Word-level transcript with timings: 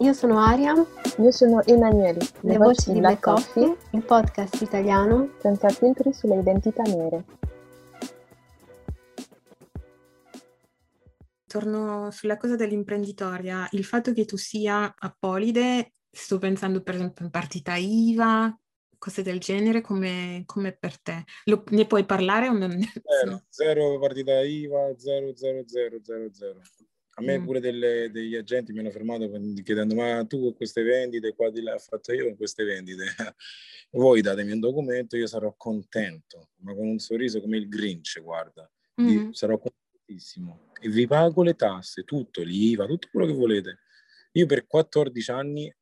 io 0.00 0.12
sono 0.12 0.38
Aria. 0.38 0.74
Io 1.18 1.30
sono 1.30 1.64
Emanuele. 1.64 2.20
Le, 2.40 2.52
Le 2.52 2.56
voci 2.58 2.92
di 2.92 3.00
Black 3.00 3.20
Coffee, 3.20 3.66
Coffee, 3.66 3.98
il 3.98 4.04
podcast 4.04 4.60
italiano 4.62 5.34
senza 5.40 5.68
filtri 5.70 6.12
sulle 6.12 6.38
identità 6.38 6.82
nere. 6.82 7.24
Torno 11.46 12.10
sulla 12.10 12.36
cosa 12.36 12.54
dell'imprenditoria. 12.54 13.66
Il 13.72 13.84
fatto 13.84 14.12
che 14.12 14.24
tu 14.24 14.36
sia 14.36 14.94
apolide, 14.96 15.94
sto 16.10 16.38
pensando 16.38 16.82
per 16.82 16.94
esempio 16.94 17.24
in 17.24 17.30
partita 17.30 17.74
IVA, 17.74 18.56
cose 18.98 19.22
del 19.22 19.40
genere, 19.40 19.80
come, 19.80 20.42
come 20.46 20.76
per 20.76 21.00
te? 21.00 21.24
Lo, 21.44 21.64
ne 21.70 21.86
puoi 21.86 22.04
parlare 22.04 22.48
o 22.48 22.52
non? 22.52 22.78
Zero, 23.02 23.42
zero 23.48 23.98
partita 23.98 24.40
IVA, 24.42 24.94
zero, 24.96 25.34
zero, 25.34 25.64
zero, 25.66 25.98
zero, 26.02 26.28
zero. 26.32 26.60
A 27.18 27.20
me 27.20 27.36
mm. 27.36 27.44
pure 27.44 27.58
delle, 27.58 28.10
degli 28.12 28.36
agenti 28.36 28.72
mi 28.72 28.78
hanno 28.78 28.92
fermato 28.92 29.28
chiedendo 29.64 29.96
ma 29.96 30.24
tu 30.24 30.40
con 30.40 30.54
queste 30.54 30.82
vendite 30.82 31.34
qua 31.34 31.50
di 31.50 31.62
là 31.62 31.74
ho 31.74 31.78
fatto 31.78 32.12
io 32.12 32.26
con 32.26 32.36
queste 32.36 32.62
vendite 32.62 33.06
voi 33.90 34.20
datemi 34.20 34.52
un 34.52 34.60
documento 34.60 35.16
io 35.16 35.26
sarò 35.26 35.52
contento 35.56 36.50
ma 36.58 36.72
con 36.74 36.86
un 36.86 36.98
sorriso 37.00 37.40
come 37.40 37.56
il 37.56 37.68
Grinch 37.68 38.22
guarda 38.22 38.70
mm. 39.02 39.30
sarò 39.30 39.58
contentissimo 39.58 40.70
e 40.80 40.88
vi 40.88 41.08
pago 41.08 41.42
le 41.42 41.54
tasse 41.54 42.04
tutto 42.04 42.42
l'IVA 42.42 42.86
tutto 42.86 43.08
quello 43.10 43.26
che 43.26 43.32
volete 43.32 43.78
io 44.32 44.46
per 44.46 44.68
14 44.68 45.30
anni 45.32 45.74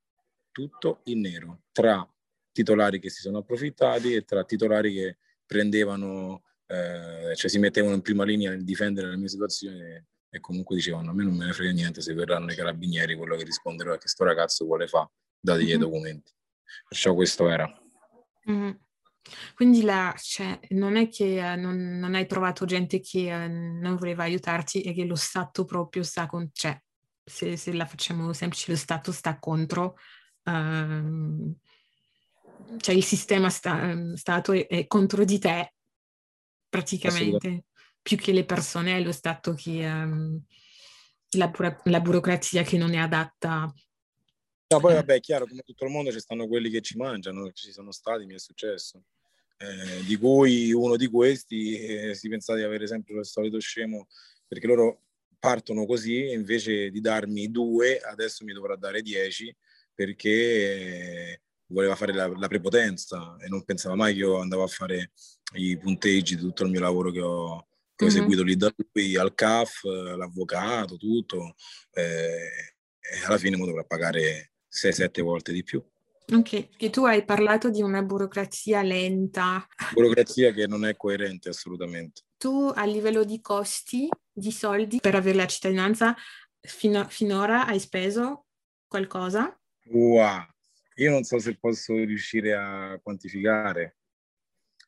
tutto 0.51 1.01
in 1.05 1.21
nero 1.21 1.65
tra 1.71 2.09
titolari 2.51 2.99
che 2.99 3.11
si 3.11 3.21
sono 3.21 3.39
approfittati 3.39 4.15
e 4.15 4.25
tra 4.25 4.43
titolari 4.43 4.95
che 4.95 5.19
prendevano 5.45 6.45
eh, 6.67 7.35
cioè 7.35 7.51
si 7.51 7.59
mettevano 7.59 7.95
in 7.95 8.01
prima 8.01 8.25
linea 8.25 8.51
nel 8.51 8.65
difendere 8.65 9.11
la 9.11 9.17
mia 9.19 9.29
situazione 9.29 10.07
e 10.37 10.41
comunque 10.41 10.77
dicevano 10.77 11.11
a 11.11 11.15
me 11.15 11.25
non 11.25 11.37
me 11.37 11.47
ne 11.47 11.53
frega 11.53 11.73
niente 11.73 12.01
se 12.01 12.15
verranno 12.15 12.53
i 12.53 12.55
carabinieri 12.55 13.17
quello 13.17 13.37
che 13.37 13.45
risponderò 13.45 13.95
è 13.95 13.99
che 13.99 14.09
sto 14.09 14.25
ragazzo 14.25 14.65
vuole 14.65 14.87
fare 14.87 15.11
dategli 15.39 15.69
mm-hmm. 15.69 15.77
i 15.77 15.79
documenti 15.79 16.33
perciò 16.89 17.15
questo 17.15 17.49
era 17.49 17.71
mm-hmm. 18.51 18.71
quindi 19.55 19.83
la, 19.83 20.15
cioè, 20.19 20.59
non 20.71 20.97
è 20.97 21.09
che 21.09 21.41
uh, 21.41 21.61
non, 21.61 21.99
non, 21.99 22.15
hai 22.15 22.27
trovato 22.27 22.65
gente 22.65 23.01
che 23.01 23.33
uh, 23.33 23.49
non 23.49 23.97
voleva 23.97 24.23
aiutarti 24.25 24.83
e 24.83 24.93
che 24.93 25.05
lo 25.05 25.17
Stato 25.17 25.65
proprio 25.65 26.03
sta 26.03 26.27
con 26.27 26.51
cioè 26.53 26.79
se, 27.25 27.57
se 27.57 27.73
la 27.73 27.87
facciamo 27.87 28.33
semplice 28.33 28.71
lo 28.71 28.77
Stato 28.77 29.13
sta 29.13 29.39
contro 29.39 29.97
uh, 30.45 31.57
cioè 32.79 32.95
il 32.95 33.05
sistema 33.05 33.49
sta, 33.51 34.15
Stato 34.15 34.53
è, 34.53 34.67
è 34.67 34.87
contro 34.87 35.25
di 35.25 35.39
te 35.39 35.73
praticamente 36.69 37.65
più 38.07 38.17
che 38.17 38.31
le 38.31 38.45
persone 38.45 38.97
è 38.97 39.03
lo 39.03 39.11
Stato 39.11 39.53
che 39.55 39.85
um, 39.85 40.41
la, 41.31 41.49
buro- 41.49 41.81
la, 41.87 42.01
burocrazia 42.01 42.63
che 42.63 42.79
non 42.79 42.95
è 42.95 42.99
adatta. 42.99 43.75
No, 44.69 44.81
poi 44.81 44.95
vabbè, 44.95 45.15
è 45.15 45.21
chiaro, 45.21 45.45
come 45.45 45.63
tutto 45.63 45.85
il 45.85 45.91
mondo 45.91 46.13
ci 46.13 46.21
stanno 46.21 46.47
quelli 46.47 46.71
che 46.71 46.81
ci 46.83 46.97
mangiano, 46.97 47.51
ci 47.51 47.73
sono 47.73 47.91
stati, 47.91 48.25
mi 48.25 48.35
è 48.35 48.39
successo. 48.39 49.03
Eh, 49.57 50.05
di 50.05 50.17
cui 50.19 50.73
uno 50.73 50.95
di 50.95 51.09
questi 51.09 51.81
eh, 51.81 52.15
si 52.15 52.29
pensava 52.29 52.61
di 52.61 52.65
avere 52.65 52.87
sempre 52.87 53.13
lo 53.13 53.25
solito 53.25 53.59
scemo, 53.59 54.07
perché 54.47 54.69
loro 54.69 55.01
partono 55.41 55.85
così 55.85 56.29
e 56.29 56.35
invece 56.35 56.91
di 56.91 57.01
darmi 57.01 57.51
due, 57.51 57.99
adesso 57.99 58.45
mi 58.45 58.53
dovrà 58.53 58.77
dare 58.77 59.03
dieci, 59.03 59.53
perché 59.93 60.31
eh, 60.31 61.41
voleva 61.71 61.97
fare 61.97 62.13
la, 62.13 62.29
la, 62.29 62.47
prepotenza 62.47 63.37
e 63.41 63.49
non 63.49 63.65
pensava 63.65 63.97
mai 63.97 64.13
che 64.13 64.21
io 64.21 64.39
andavo 64.39 64.63
a 64.63 64.69
fare 64.69 65.11
i 65.55 65.77
punteggi 65.77 66.37
di 66.37 66.43
tutto 66.43 66.63
il 66.63 66.71
mio 66.71 66.81
lavoro 66.81 67.11
che 67.11 67.21
ho, 67.21 67.67
che 67.97 68.05
ho 68.05 68.09
eseguito 68.09 68.43
lì 68.43 68.57
da 68.57 68.73
lui 68.77 69.17
al 69.17 69.35
CAF, 69.35 69.85
l'avvocato, 69.85 70.97
tutto, 70.97 71.55
eh, 71.93 72.75
e 73.01 73.25
alla 73.25 73.39
fine 73.39 73.57
mi 73.57 73.65
dovrà 73.65 73.85
pagare 73.85 74.53
6-7 74.71 75.23
volte 75.23 75.53
di 75.53 75.63
più. 75.63 75.83
Ok, 76.33 76.69
e 76.77 76.91
tu 76.91 77.05
hai 77.05 77.25
parlato 77.25 77.71
di 77.71 77.83
una 77.83 78.03
burocrazia 78.03 78.83
lenta. 78.83 79.65
Burocrazia 79.93 80.53
che 80.53 80.67
non 80.67 80.85
è 80.85 80.97
coerente 80.97 81.49
assolutamente. 81.49 82.23
Tu 82.37 82.71
a 82.75 82.85
livello 82.85 83.25
di 83.25 83.41
costi, 83.41 84.09
di 84.31 84.51
soldi 84.51 84.99
per 85.01 85.15
avere 85.15 85.37
la 85.37 85.47
cittadinanza, 85.47 86.15
fino, 86.61 87.07
finora 87.09 87.67
hai 87.67 87.79
speso 87.79 88.47
qualcosa? 88.89 89.59
Wow, 89.85 90.47
io 90.97 91.11
non 91.11 91.23
so 91.23 91.39
se 91.39 91.57
posso 91.57 91.95
riuscire 91.95 92.55
a 92.55 92.99
quantificare, 93.01 93.96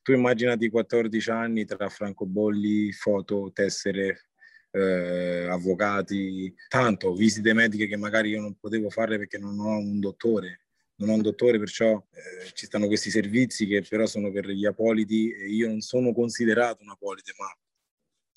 tu 0.09 0.15
immaginati 0.15 0.71
14 0.71 1.31
anni 1.31 1.65
tra 1.67 1.87
francobolli, 1.91 2.93
foto, 2.93 3.51
tessere, 3.53 4.31
eh, 4.71 5.47
avvocati, 5.51 6.55
tanto 6.67 7.13
visite 7.13 7.53
mediche 7.53 7.87
che 7.87 7.99
magari 7.99 8.31
io 8.31 8.41
non 8.41 8.57
potevo 8.59 8.89
fare 8.89 9.19
perché 9.19 9.37
non 9.37 9.59
ho 9.59 9.77
un 9.77 10.01
dottore. 10.01 10.63
Non 10.97 11.11
ho 11.11 11.13
un 11.13 11.21
dottore, 11.21 11.59
perciò 11.59 11.93
eh, 11.93 12.51
ci 12.55 12.65
stanno 12.65 12.87
questi 12.87 13.11
servizi 13.11 13.67
che 13.67 13.83
però 13.83 14.07
sono 14.07 14.33
per 14.33 14.49
gli 14.49 14.65
apoliti 14.65 15.31
e 15.31 15.51
io 15.51 15.69
non 15.69 15.83
sono 15.83 16.15
considerato 16.15 16.83
un 16.83 16.89
apolite, 16.89 17.35
ma 17.37 17.47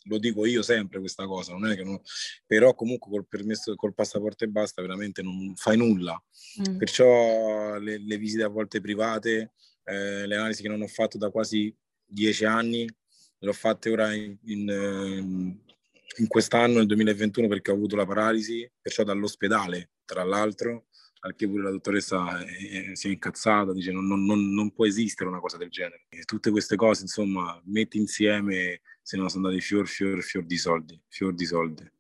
lo 0.05 0.17
dico 0.17 0.45
io 0.45 0.61
sempre 0.61 0.99
questa 0.99 1.25
cosa, 1.25 1.53
non 1.53 1.71
è 1.71 1.75
che 1.75 1.85
non... 1.85 2.01
però 2.45 2.75
comunque 2.75 3.09
col 3.09 3.27
permesso, 3.27 3.75
col 3.75 3.93
passaporto 3.93 4.43
e 4.43 4.49
basta, 4.49 4.81
veramente 4.81 5.21
non 5.21 5.53
fai 5.55 5.77
nulla. 5.77 6.21
Mm. 6.69 6.77
Perciò 6.77 7.77
le, 7.77 7.97
le 7.97 8.17
visite 8.17 8.43
a 8.43 8.49
volte 8.49 8.81
private, 8.81 9.53
eh, 9.83 10.27
le 10.27 10.35
analisi 10.35 10.61
che 10.61 10.67
non 10.67 10.81
ho 10.81 10.87
fatto 10.87 11.17
da 11.17 11.29
quasi 11.29 11.75
dieci 12.05 12.45
anni, 12.45 12.87
le 13.39 13.49
ho 13.49 13.53
fatte 13.53 13.89
ora 13.89 14.13
in, 14.13 14.37
in, 14.45 14.69
ehm, 14.69 15.59
in, 16.17 16.27
quest'anno, 16.27 16.77
nel 16.77 16.85
2021, 16.85 17.47
perché 17.47 17.71
ho 17.71 17.75
avuto 17.75 17.95
la 17.95 18.05
paralisi, 18.05 18.69
perciò 18.81 19.03
dall'ospedale, 19.03 19.91
tra 20.05 20.23
l'altro, 20.23 20.85
anche 21.21 21.47
pure 21.47 21.63
la 21.63 21.71
dottoressa 21.71 22.43
eh, 22.45 22.95
si 22.95 23.07
è 23.07 23.11
incazzata, 23.11 23.73
dice 23.73 23.91
non, 23.91 24.07
non, 24.07 24.53
non, 24.53 24.71
può 24.71 24.85
esistere 24.85 25.29
una 25.29 25.39
cosa 25.39 25.57
del 25.57 25.69
genere. 25.69 26.05
E 26.09 26.23
tutte 26.23 26.51
queste 26.51 26.75
cose, 26.75 27.03
insomma, 27.03 27.59
metti 27.65 27.97
insieme, 27.97 28.81
se 29.01 29.17
no 29.17 29.29
sono 29.29 29.47
andati 29.47 29.63
fior, 29.63 29.87
fior, 29.87 30.21
fior 30.21 30.45
di 30.45 30.57
soldi, 30.57 31.01
fior 31.07 31.33
di 31.33 31.45
soldi. 31.45 31.91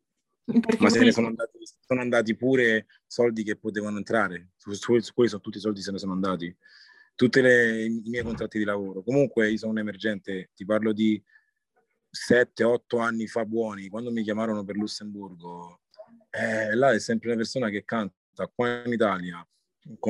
Ma 0.79 0.89
se 0.89 0.99
ne 0.99 1.11
sono 1.11 1.27
andati, 1.27 1.57
sono 1.79 2.01
andati 2.01 2.35
pure 2.35 2.87
soldi 3.05 3.43
che 3.43 3.55
potevano 3.55 3.97
entrare, 3.97 4.49
su, 4.57 4.73
su, 4.73 4.99
su 4.99 5.13
quelli 5.13 5.29
sono 5.29 5.41
tutti 5.41 5.57
i 5.57 5.61
soldi 5.61 5.79
che 5.79 5.85
se 5.85 5.91
ne 5.91 5.99
sono 5.99 6.13
andati 6.13 6.55
tutti 7.15 7.39
i 7.39 8.01
miei 8.05 8.23
contratti 8.23 8.57
di 8.57 8.63
lavoro. 8.63 9.03
Comunque 9.03 9.49
io 9.49 9.57
sono 9.57 9.71
un 9.71 9.79
emergente, 9.79 10.49
ti 10.55 10.65
parlo 10.65 10.93
di 10.93 11.21
7-8 12.11 12.99
anni 12.99 13.27
fa 13.27 13.45
buoni, 13.45 13.87
quando 13.87 14.11
mi 14.11 14.23
chiamarono 14.23 14.63
per 14.63 14.75
Lussemburgo, 14.75 15.81
eh, 16.29 16.75
là 16.75 16.91
è 16.91 16.99
sempre 16.99 17.29
una 17.29 17.37
persona 17.37 17.69
che 17.69 17.83
canta 17.83 18.47
qua 18.53 18.83
in 18.85 18.93
Italia 18.93 19.45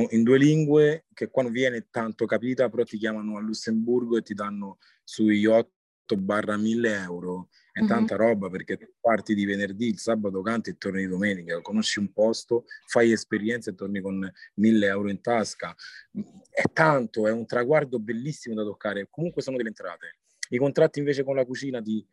in 0.09 0.23
due 0.23 0.37
lingue 0.37 1.05
che 1.13 1.29
qua 1.29 1.43
non 1.43 1.51
viene 1.51 1.87
tanto 1.89 2.25
capita, 2.25 2.69
però 2.69 2.83
ti 2.83 2.97
chiamano 2.97 3.37
a 3.37 3.41
Lussemburgo 3.41 4.17
e 4.17 4.21
ti 4.21 4.33
danno 4.33 4.77
sui 5.03 5.45
8 5.45 5.69
barra 6.17 6.57
1000 6.57 6.93
euro 7.01 7.49
è 7.71 7.85
tanta 7.85 8.17
mm-hmm. 8.17 8.27
roba 8.27 8.49
perché 8.49 8.95
parti 8.99 9.33
di 9.33 9.45
venerdì, 9.45 9.87
il 9.87 9.97
sabato 9.97 10.41
canti 10.41 10.71
e 10.71 10.77
torni 10.77 11.07
domenica, 11.07 11.61
conosci 11.61 11.99
un 11.99 12.11
posto, 12.11 12.65
fai 12.85 13.11
esperienza 13.11 13.71
e 13.71 13.75
torni 13.75 14.01
con 14.01 14.29
1000 14.55 14.87
euro 14.87 15.09
in 15.09 15.21
tasca. 15.21 15.73
È 16.49 16.63
tanto, 16.73 17.27
è 17.27 17.31
un 17.31 17.45
traguardo 17.45 17.97
bellissimo 17.99 18.55
da 18.55 18.63
toccare. 18.63 19.07
Comunque 19.09 19.41
sono 19.41 19.55
delle 19.55 19.69
entrate. 19.69 20.17
I 20.49 20.57
contratti 20.57 20.99
invece 20.99 21.23
con 21.23 21.35
la 21.35 21.45
cucina 21.45 21.79
di 21.79 22.05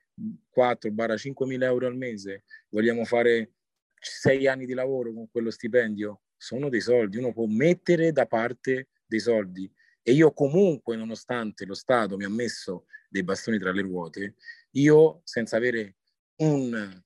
4-5 0.57 1.45
mila 1.45 1.67
euro 1.67 1.89
al 1.89 1.97
mese, 1.97 2.45
vogliamo 2.69 3.05
fare 3.05 3.55
6 4.01 4.47
anni 4.47 4.65
di 4.65 4.75
lavoro 4.75 5.13
con 5.13 5.29
quello 5.29 5.51
stipendio, 5.51 6.23
sono 6.37 6.69
dei 6.69 6.81
soldi. 6.81 7.17
Uno 7.17 7.33
può 7.33 7.47
mettere 7.47 8.13
da 8.13 8.27
parte 8.27 8.91
dei 9.05 9.19
soldi. 9.19 9.69
E 10.03 10.13
io 10.13 10.33
comunque, 10.33 10.95
nonostante 10.95 11.67
lo 11.67 11.75
Stato 11.75 12.17
mi 12.17 12.25
ha 12.25 12.31
messo 12.31 12.87
dei 13.09 13.25
bastoni 13.25 13.59
tra 13.59 13.73
le 13.73 13.83
ruote, 13.83 14.35
io 14.73 15.23
senza 15.25 15.57
avere 15.57 15.97
un 16.37 17.03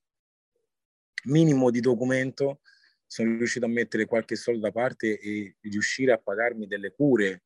minimo 1.25 1.71
di 1.71 1.81
documento 1.81 2.61
sono 3.07 3.37
riuscito 3.37 3.67
a 3.67 3.69
mettere 3.69 4.07
qualche 4.07 4.37
soldo 4.37 4.61
da 4.61 4.73
parte 4.73 5.19
e 5.19 5.57
riuscire 5.61 6.13
a 6.13 6.19
pagarmi 6.19 6.67
delle 6.67 6.93
cure, 6.93 7.45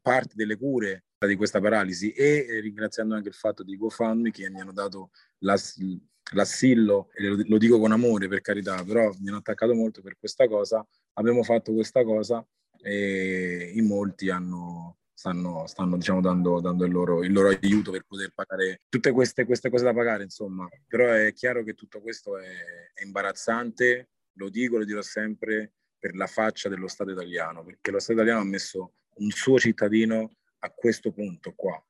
parte 0.00 0.34
delle 0.34 0.56
cure 0.56 1.04
di 1.18 1.36
questa 1.36 1.60
paralisi. 1.60 2.12
E 2.12 2.60
ringraziando 2.60 3.14
anche 3.14 3.28
il 3.28 3.34
fatto 3.34 3.64
di 3.64 3.76
GoFundMe 3.76 4.30
che 4.30 4.48
mi 4.48 4.60
hanno 4.60 4.72
dato 4.72 5.10
l'assillo, 5.38 7.10
e 7.14 7.44
lo 7.48 7.58
dico 7.58 7.80
con 7.80 7.90
amore 7.90 8.28
per 8.28 8.40
carità, 8.42 8.84
però 8.84 9.12
mi 9.18 9.28
hanno 9.28 9.38
attaccato 9.38 9.74
molto 9.74 10.02
per 10.02 10.16
questa 10.16 10.46
cosa, 10.46 10.86
abbiamo 11.14 11.42
fatto 11.42 11.72
questa 11.72 12.04
cosa 12.04 12.46
e 12.80 13.72
in 13.74 13.86
molti 13.86 14.30
hanno, 14.30 14.97
stanno, 15.18 15.66
stanno 15.66 15.96
diciamo, 15.96 16.20
dando, 16.20 16.60
dando 16.60 16.84
il, 16.84 16.92
loro, 16.92 17.24
il, 17.24 17.32
loro, 17.32 17.48
aiuto 17.48 17.90
per 17.90 18.04
poter 18.06 18.30
pagare 18.32 18.82
tutte 18.88 19.10
queste, 19.10 19.44
queste, 19.44 19.68
cose 19.68 19.82
da 19.82 19.92
pagare, 19.92 20.22
insomma. 20.22 20.68
Però 20.86 21.10
è 21.10 21.32
chiaro 21.32 21.64
che 21.64 21.74
tutto 21.74 22.00
questo 22.00 22.38
è, 22.38 22.46
è 22.94 23.02
imbarazzante, 23.02 24.10
lo 24.34 24.48
dico, 24.48 24.78
lo 24.78 24.84
dirò 24.84 25.02
sempre, 25.02 25.72
per 25.98 26.14
la 26.14 26.28
faccia 26.28 26.68
dello 26.68 26.86
Stato 26.86 27.10
italiano, 27.10 27.64
perché 27.64 27.90
lo 27.90 27.98
Stato 27.98 28.12
italiano 28.20 28.42
ha 28.42 28.44
messo 28.44 28.92
un 29.16 29.30
suo 29.30 29.58
cittadino 29.58 30.36
a 30.60 30.70
questo 30.70 31.10
punto 31.10 31.52
qua. 31.56 31.84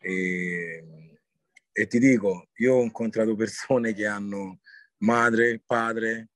E, 0.00 1.20
e 1.70 1.86
ti 1.86 2.00
dico, 2.00 2.48
io 2.56 2.74
ho 2.74 2.82
incontrato 2.82 3.36
persone 3.36 3.94
che 3.94 4.06
hanno 4.06 4.58
madre, 4.98 5.62
padre, 5.64 6.30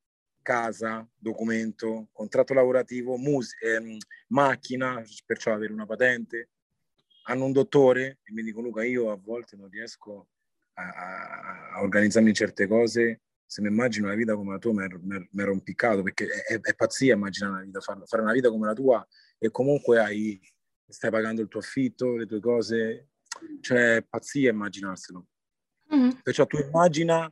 casa, 0.46 1.04
documento, 1.19 2.08
contratto 2.12 2.54
lavorativo, 2.54 3.16
mus- 3.16 3.60
ehm, 3.60 3.96
macchina, 4.28 5.02
perciò 5.25 5.52
avere 5.52 5.72
una 5.72 5.87
patente, 5.87 6.50
hanno 7.25 7.46
un 7.46 7.52
dottore 7.52 8.20
e 8.22 8.32
mi 8.32 8.44
dicono 8.44 8.69
Luca, 8.69 8.84
io 8.84 9.10
a 9.10 9.16
volte 9.16 9.56
non 9.56 9.69
riesco 9.69 10.28
a, 10.75 10.88
a, 10.88 11.70
a 11.72 11.82
organizzarmi 11.82 12.32
certe 12.32 12.69
cose, 12.69 13.22
se 13.44 13.60
mi 13.60 13.66
immagino 13.66 14.06
una 14.06 14.14
vita 14.14 14.37
come 14.37 14.52
la 14.52 14.58
tua 14.58 14.72
mi 14.72 15.43
ero 15.43 15.52
impiccato, 15.52 16.02
perché 16.02 16.28
è, 16.28 16.60
è, 16.60 16.75
pazzia 16.76 17.14
immaginare 17.14 17.54
una 17.54 17.64
vita, 17.64 17.81
fare, 17.81 18.02
fare 18.06 18.22
una 18.22 18.32
vita 18.32 18.49
come 18.49 18.66
la 18.66 18.72
tua 18.72 19.04
e 19.38 19.50
comunque 19.50 19.99
hai, 19.99 20.40
stai 20.87 21.10
pagando 21.10 21.42
il 21.42 21.49
tuo 21.49 21.58
affitto, 21.58 22.14
le 22.14 22.26
tue 22.26 22.38
cose, 22.38 23.08
cioè 23.60 23.96
è 23.96 24.02
pazzia 24.04 24.50
immaginarselo. 24.50 25.26
Mm. 25.92 26.10
Perciò 26.22 26.46
tu 26.46 26.56
immagina 26.58 27.28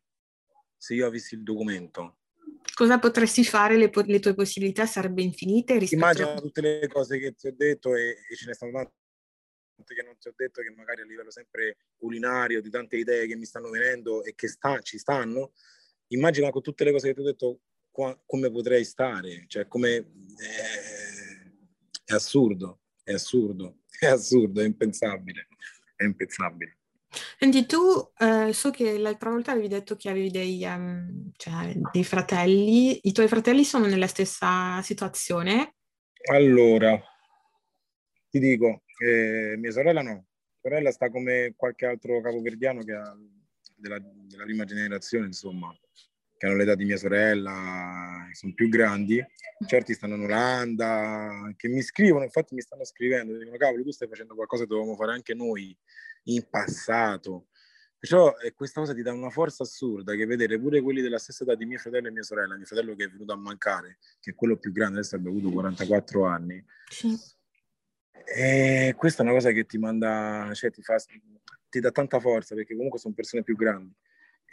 se 0.77 0.95
io 0.95 1.07
avessi 1.07 1.37
il 1.37 1.45
documento, 1.45 2.19
cosa 2.73 2.99
potresti 2.99 3.45
fare, 3.45 3.77
le, 3.77 3.91
le 3.93 4.21
tue 4.21 4.35
possibilità 4.35 4.87
sarebbero 4.87 5.27
infinite. 5.27 5.75
Immagina 5.91 6.33
a... 6.33 6.41
tutte 6.41 6.61
le 6.61 6.89
cose 6.89 7.19
che 7.19 7.33
ti 7.35 7.49
ho 7.49 7.55
detto 7.55 7.95
e, 7.95 8.17
e 8.29 8.37
ce 8.37 8.47
ne 8.47 8.55
stanno 8.55 8.73
tante 8.73 9.95
che 9.95 10.03
non 10.03 10.17
ti 10.19 10.29
ho 10.29 10.33
detto 10.35 10.63
che 10.63 10.71
magari 10.71 11.03
a 11.03 11.05
livello 11.05 11.31
sempre 11.31 11.77
culinario, 11.97 12.63
di 12.63 12.71
tante 12.71 12.97
idee 12.97 13.27
che 13.27 13.37
mi 13.37 13.45
stanno 13.45 13.71
venendo 13.71 14.23
e 14.25 14.35
che 14.35 14.49
sta, 14.49 14.81
ci 14.81 14.99
stanno, 14.99 15.53
immagina 16.09 16.51
con 16.51 16.63
tutte 16.63 16.85
le 16.85 16.93
cose 16.93 17.09
che 17.09 17.15
ti 17.15 17.21
ho 17.21 17.25
detto 17.25 17.61
qua, 17.91 18.19
come 18.25 18.51
potrei 18.51 18.85
stare, 18.85 19.45
cioè 19.49 19.67
come... 19.67 19.97
Eh, 19.97 20.95
è 22.05 22.13
assurdo, 22.13 22.83
è 23.03 23.13
assurdo, 23.13 23.79
è 23.99 24.07
assurdo, 24.07 24.61
è 24.61 24.65
impensabile, 24.65 25.49
è 25.97 26.05
impensabile. 26.05 26.79
Senti, 27.39 27.67
tu 27.67 27.79
eh, 28.19 28.53
so 28.53 28.71
che 28.71 28.99
l'altra 28.99 29.31
volta 29.31 29.53
avevi 29.53 29.69
detto 29.69 29.97
che 29.97 30.09
avevi 30.09 30.31
dei, 30.31 30.65
um, 30.65 31.31
cioè, 31.37 31.73
dei 31.93 32.05
fratelli, 32.05 33.01
i 33.03 33.13
tuoi 33.13 33.29
fratelli 33.29 33.65
sono 33.65 33.87
nella 33.87 34.07
stessa 34.07 34.81
situazione? 34.83 35.75
Allora, 36.31 37.01
ti 38.31 38.39
dico, 38.39 38.83
eh, 39.05 39.57
mia 39.59 39.71
sorella 39.71 40.03
no, 40.03 40.11
mia 40.13 40.27
sorella 40.61 40.91
sta 40.91 41.11
come 41.11 41.53
qualche 41.57 41.87
altro 41.87 42.21
capoverdiano 42.21 42.83
che 42.83 42.93
ha 42.95 43.17
della, 43.77 43.99
della 44.01 44.45
prima 44.45 44.65
generazione, 44.65 45.27
insomma, 45.27 45.77
che 46.45 46.51
hanno 46.51 46.57
l'età 46.57 46.75
di 46.75 46.85
mia 46.85 46.99
sorella, 46.99 48.29
sono 48.33 48.53
più 48.53 48.69
grandi, 48.69 49.25
certi 49.67 49.95
stanno 49.95 50.17
in 50.17 50.25
Olanda, 50.25 51.53
che 51.57 51.69
mi 51.69 51.81
scrivono, 51.81 52.25
infatti 52.25 52.55
mi 52.55 52.61
stanno 52.61 52.85
scrivendo, 52.85 53.37
dicono 53.39 53.57
cavolo 53.57 53.83
tu 53.83 53.91
stai 53.91 54.09
facendo 54.09 54.35
qualcosa 54.35 54.65
che 54.65 54.69
dovevamo 54.69 54.95
fare 54.95 55.13
anche 55.13 55.33
noi 55.33 55.77
in 56.25 56.47
passato. 56.51 57.47
Perciò 57.99 58.37
eh, 58.37 58.53
questa 58.53 58.81
cosa 58.81 58.93
ti 58.93 59.01
dà 59.01 59.13
una 59.13 59.31
forza 59.31 59.63
assurda 59.63 60.15
che 60.15 60.27
vedere 60.27 60.61
pure 60.61 60.83
quelli 60.83 61.01
della 61.01 61.19
stessa 61.19 61.45
età 61.45 61.55
di 61.55 61.65
mio 61.65 61.79
fratello 61.79 62.09
e 62.09 62.11
mia 62.11 62.23
sorella, 62.23 62.57
mio 62.57 62.67
fratello 62.67 62.95
che 62.95 63.05
è 63.05 63.09
venuto 63.09 63.33
a 63.33 63.37
mancare, 63.37 63.97
che 64.21 64.33
è 64.33 64.35
quello 64.35 64.59
più 64.59 64.73
grande, 64.73 64.99
adesso 64.99 65.17
abbia 65.17 65.31
avuto 65.31 65.51
44 65.51 66.27
anni. 66.27 66.63
Sì. 66.91 67.19
E 68.27 68.95
questa 68.99 69.23
è 69.23 69.25
una 69.25 69.35
cosa 69.35 69.51
che 69.53 69.65
ti 69.65 69.79
manda, 69.79 70.51
cioè 70.53 70.71
ti, 70.71 70.83
fa, 70.83 70.97
ti 71.71 71.81
dà 71.81 71.91
tanta 71.91 72.21
forza 72.21 72.55
perché 72.55 72.75
comunque 72.75 72.99
sono 72.99 73.15
persone 73.15 73.43
più 73.43 73.57
grandi 73.57 73.95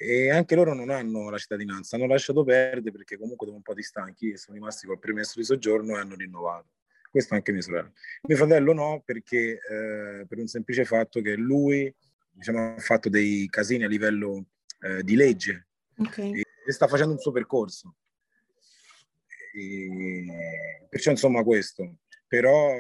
e 0.02 0.32
anche 0.32 0.56
loro 0.56 0.74
non 0.74 0.90
hanno 0.90 1.30
la 1.30 1.38
cittadinanza, 1.38 1.96
hanno 1.96 2.08
lasciato 2.08 2.44
perdere 2.44 2.92
perché 2.92 3.18
comunque 3.20 3.46
dopo 3.46 3.58
un 3.58 3.64
po' 3.64 3.76
di 3.76 3.84
stanchi 3.84 4.36
sono 4.36 4.58
rimasti 4.58 4.88
col 4.88 4.98
permesso 4.98 5.34
di 5.38 5.46
soggiorno 5.46 5.96
e 5.96 6.00
hanno 6.00 6.16
rinnovato. 6.16 6.70
Questo 7.12 7.36
anche 7.36 7.52
mia 7.52 7.62
sorella. 7.62 7.92
Mio 8.24 8.38
fratello 8.38 8.74
no, 8.74 9.04
perché 9.06 9.60
eh, 9.60 10.26
per 10.26 10.40
un 10.40 10.48
semplice 10.48 10.86
fatto 10.86 11.22
che 11.22 11.36
lui 11.36 11.94
diciamo, 12.32 12.74
ha 12.76 12.80
fatto 12.80 13.10
dei 13.10 13.48
casini 13.50 13.84
a 13.84 13.88
livello 13.88 14.46
eh, 14.80 15.04
di 15.04 15.16
legge 15.16 15.68
okay. 15.98 16.32
e, 16.32 16.46
e, 16.66 16.72
sta 16.72 16.88
facendo 16.88 17.14
un 17.14 17.20
suo 17.20 17.32
percorso. 17.32 17.98
E, 19.54 20.26
perciò 20.90 21.12
insomma 21.12 21.44
questo. 21.44 21.98
Però 22.26 22.72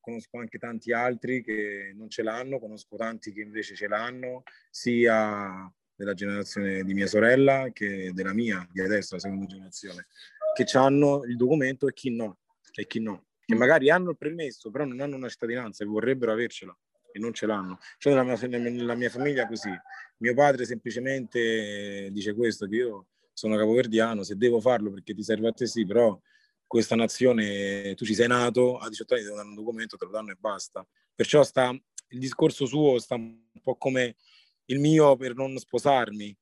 conosco 0.00 0.38
anche 0.38 0.58
tanti 0.58 0.92
altri 0.92 1.42
che 1.42 1.92
non 1.94 2.08
ce 2.08 2.22
l'hanno, 2.22 2.58
conosco 2.58 2.96
tanti 2.96 3.32
che 3.32 3.42
invece 3.42 3.74
ce 3.74 3.86
l'hanno, 3.86 4.42
sia 4.70 5.70
della 5.94 6.14
generazione 6.14 6.82
di 6.82 6.94
mia 6.94 7.06
sorella 7.06 7.70
che 7.72 8.10
della 8.12 8.32
mia, 8.32 8.66
di 8.70 8.80
adesso, 8.80 9.14
la 9.14 9.20
seconda 9.20 9.46
generazione, 9.46 10.06
che 10.54 10.64
hanno 10.76 11.24
il 11.24 11.36
documento 11.36 11.88
e 11.88 11.92
chi 11.92 12.10
no, 12.10 12.38
e 12.72 12.86
chi 12.86 13.00
no 13.00 13.26
che 13.44 13.54
magari 13.54 13.90
hanno 13.90 14.10
il 14.10 14.16
permesso, 14.16 14.70
però 14.70 14.84
non 14.84 15.00
hanno 15.00 15.16
una 15.16 15.28
cittadinanza 15.28 15.84
e 15.84 15.86
vorrebbero 15.86 16.32
avercela 16.32 16.76
e 17.12 17.18
non 17.18 17.32
ce 17.32 17.46
l'hanno. 17.46 17.78
Cioè 17.98 18.14
nella 18.14 18.36
mia, 18.36 18.70
nella 18.70 18.94
mia 18.94 19.10
famiglia 19.10 19.46
così. 19.46 19.70
Mio 20.18 20.34
padre 20.34 20.64
semplicemente 20.64 22.08
dice 22.10 22.34
questo, 22.34 22.66
che 22.66 22.76
io 22.76 23.06
sono 23.32 23.56
capoverdiano, 23.56 24.22
se 24.22 24.36
devo 24.36 24.60
farlo 24.60 24.90
perché 24.90 25.14
ti 25.14 25.22
serve 25.22 25.48
a 25.48 25.52
te 25.52 25.66
sì, 25.66 25.84
però 25.84 26.18
questa 26.66 26.96
nazione, 26.96 27.94
tu 27.94 28.04
ci 28.04 28.14
sei 28.14 28.26
nato, 28.26 28.78
a 28.78 28.88
18 28.88 29.14
anni 29.14 29.24
ti 29.24 29.30
danno 29.30 29.48
un 29.50 29.54
documento, 29.54 29.96
te 29.96 30.06
lo 30.06 30.10
danno 30.10 30.30
e 30.30 30.36
basta. 30.38 30.86
Perciò 31.14 31.42
sta, 31.42 31.70
il 31.70 32.18
discorso 32.18 32.66
suo 32.66 32.98
sta 32.98 33.14
un 33.14 33.44
po' 33.62 33.76
come 33.76 34.16
il 34.66 34.80
mio 34.80 35.16
per 35.16 35.34
non 35.34 35.56
sposarmi. 35.58 36.36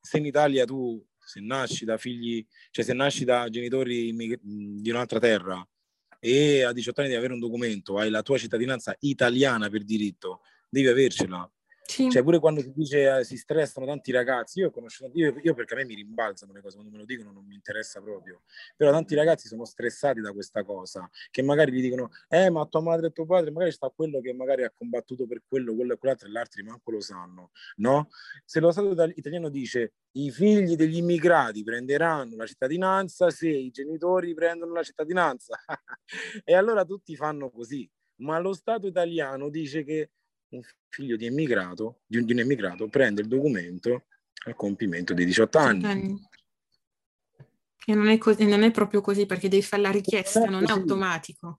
Se 0.00 0.18
in 0.18 0.26
Italia 0.26 0.64
tu, 0.64 1.04
se 1.18 1.40
nasci 1.40 1.84
da 1.84 1.98
figli, 1.98 2.46
cioè 2.70 2.84
se 2.84 2.92
nasci 2.92 3.24
da 3.24 3.48
genitori 3.48 4.14
di 4.42 4.90
un'altra 4.90 5.18
terra, 5.18 5.66
e 6.20 6.62
a 6.62 6.72
18 6.72 7.00
anni 7.00 7.10
di 7.10 7.16
avere 7.16 7.32
un 7.32 7.38
documento, 7.38 7.98
hai 7.98 8.10
la 8.10 8.22
tua 8.22 8.38
cittadinanza 8.38 8.96
italiana 9.00 9.68
per 9.68 9.84
diritto, 9.84 10.40
devi 10.68 10.88
avercela. 10.88 11.50
Sì. 11.98 12.08
Cioè, 12.10 12.22
pure 12.22 12.38
quando 12.38 12.60
si 12.60 12.70
dice 12.72 13.18
eh, 13.18 13.24
si 13.24 13.36
stressano 13.36 13.84
tanti 13.84 14.12
ragazzi, 14.12 14.60
io 14.60 14.70
conosco 14.70 15.10
io, 15.14 15.34
io 15.42 15.52
perché 15.52 15.74
a 15.74 15.78
me 15.78 15.84
mi 15.84 15.96
rimbalzano 15.96 16.52
le 16.52 16.60
cose, 16.60 16.76
quando 16.76 16.92
me 16.92 16.98
lo 16.98 17.04
dicono 17.04 17.32
non 17.32 17.44
mi 17.44 17.56
interessa 17.56 18.00
proprio. 18.00 18.42
Però 18.76 18.92
tanti 18.92 19.16
ragazzi 19.16 19.48
sono 19.48 19.64
stressati 19.64 20.20
da 20.20 20.32
questa 20.32 20.62
cosa, 20.62 21.10
che 21.32 21.42
magari 21.42 21.72
gli 21.72 21.80
dicono, 21.80 22.10
eh, 22.28 22.50
ma 22.50 22.64
tua 22.66 22.82
madre 22.82 23.08
e 23.08 23.10
tuo 23.10 23.26
padre, 23.26 23.50
magari 23.50 23.72
sta 23.72 23.90
quello 23.90 24.20
che 24.20 24.32
magari 24.32 24.62
ha 24.62 24.70
combattuto 24.70 25.26
per 25.26 25.42
quello, 25.48 25.74
quello 25.74 25.94
e 25.94 25.98
quell'altro, 25.98 26.28
e 26.28 26.30
gli 26.30 26.36
altri 26.36 26.62
manco 26.62 26.92
lo 26.92 27.00
sanno, 27.00 27.50
no? 27.78 28.10
Se 28.44 28.60
lo 28.60 28.70
Stato 28.70 29.10
italiano 29.16 29.48
dice 29.48 29.94
i 30.12 30.30
figli 30.30 30.76
degli 30.76 30.98
immigrati 30.98 31.64
prenderanno 31.64 32.36
la 32.36 32.46
cittadinanza 32.46 33.28
se 33.30 33.48
i 33.48 33.70
genitori 33.70 34.34
prendono 34.34 34.72
la 34.72 34.84
cittadinanza, 34.84 35.58
e 36.44 36.54
allora 36.54 36.84
tutti 36.84 37.16
fanno 37.16 37.50
così. 37.50 37.90
Ma 38.20 38.38
lo 38.38 38.52
Stato 38.52 38.86
italiano 38.86 39.48
dice 39.48 39.84
che 39.84 40.10
un 40.50 40.62
figlio 40.88 41.16
di 41.16 41.26
emigrato, 41.26 42.00
di 42.06 42.18
un, 42.18 42.24
di 42.24 42.32
un 42.32 42.38
emigrato 42.40 42.88
prende 42.88 43.22
il 43.22 43.28
documento 43.28 44.04
al 44.46 44.54
compimento 44.54 45.14
dei 45.14 45.24
18 45.24 45.58
anni. 45.58 45.78
18 45.80 45.92
anni. 45.92 46.28
E 47.86 47.94
non 47.94 48.08
è, 48.08 48.18
così, 48.18 48.46
non 48.46 48.62
è 48.62 48.70
proprio 48.70 49.00
così 49.00 49.24
perché 49.24 49.48
devi 49.48 49.62
fare 49.62 49.82
la 49.82 49.90
richiesta, 49.90 50.40
non 50.40 50.48
è, 50.48 50.50
non 50.52 50.64
è 50.64 50.70
automatico. 50.72 51.58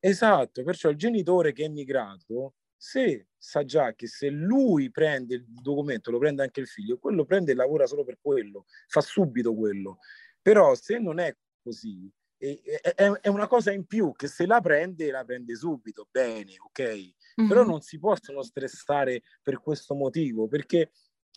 Esatto, 0.00 0.62
perciò 0.64 0.90
il 0.90 0.96
genitore 0.96 1.52
che 1.52 1.62
è 1.62 1.66
emigrato, 1.66 2.54
se 2.76 3.28
sa 3.36 3.64
già 3.64 3.94
che 3.94 4.06
se 4.06 4.28
lui 4.28 4.90
prende 4.90 5.36
il 5.36 5.44
documento, 5.46 6.10
lo 6.10 6.18
prende 6.18 6.42
anche 6.42 6.60
il 6.60 6.66
figlio, 6.66 6.98
quello 6.98 7.24
prende 7.24 7.52
e 7.52 7.54
lavora 7.54 7.86
solo 7.86 8.04
per 8.04 8.18
quello, 8.20 8.66
fa 8.86 9.00
subito 9.00 9.54
quello. 9.54 9.98
Però 10.42 10.74
se 10.74 10.98
non 10.98 11.18
è 11.18 11.36
così, 11.62 12.10
è, 12.36 12.60
è, 12.94 12.94
è 12.94 13.28
una 13.28 13.46
cosa 13.46 13.72
in 13.72 13.84
più 13.84 14.12
che 14.12 14.28
se 14.28 14.46
la 14.46 14.60
prende, 14.60 15.10
la 15.10 15.24
prende 15.24 15.56
subito, 15.56 16.08
bene, 16.10 16.54
ok? 16.58 17.14
Mm-hmm. 17.38 17.48
però 17.48 17.64
non 17.64 17.80
si 17.80 17.98
possono 17.98 18.42
stressare 18.42 19.22
per 19.42 19.60
questo 19.60 19.94
motivo, 19.94 20.48
perché 20.48 20.92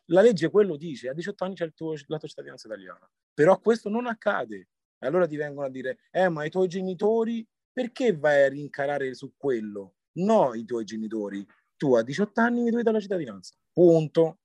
la 0.05 0.21
legge 0.21 0.49
quello 0.49 0.75
dice, 0.75 1.09
a 1.09 1.13
18 1.13 1.43
anni 1.43 1.55
c'è 1.55 1.73
tuo, 1.73 1.93
la 2.07 2.17
tua 2.17 2.27
cittadinanza 2.27 2.67
italiana, 2.67 3.09
però 3.33 3.59
questo 3.59 3.89
non 3.89 4.07
accade. 4.07 4.69
E 5.03 5.07
allora 5.07 5.25
ti 5.25 5.35
vengono 5.35 5.65
a 5.65 5.69
dire, 5.69 5.99
eh 6.11 6.29
ma 6.29 6.45
i 6.45 6.49
tuoi 6.49 6.67
genitori, 6.67 7.47
perché 7.71 8.15
vai 8.15 8.43
a 8.43 8.49
rincarare 8.49 9.13
su 9.15 9.33
quello? 9.35 9.95
No, 10.13 10.53
i 10.53 10.65
tuoi 10.65 10.83
genitori, 10.83 11.45
tu 11.75 11.95
a 11.95 12.03
18 12.03 12.39
anni 12.41 12.61
mi 12.61 12.69
devi 12.69 12.83
dare 12.83 12.97
la 12.97 13.01
cittadinanza, 13.01 13.55
punto. 13.71 14.39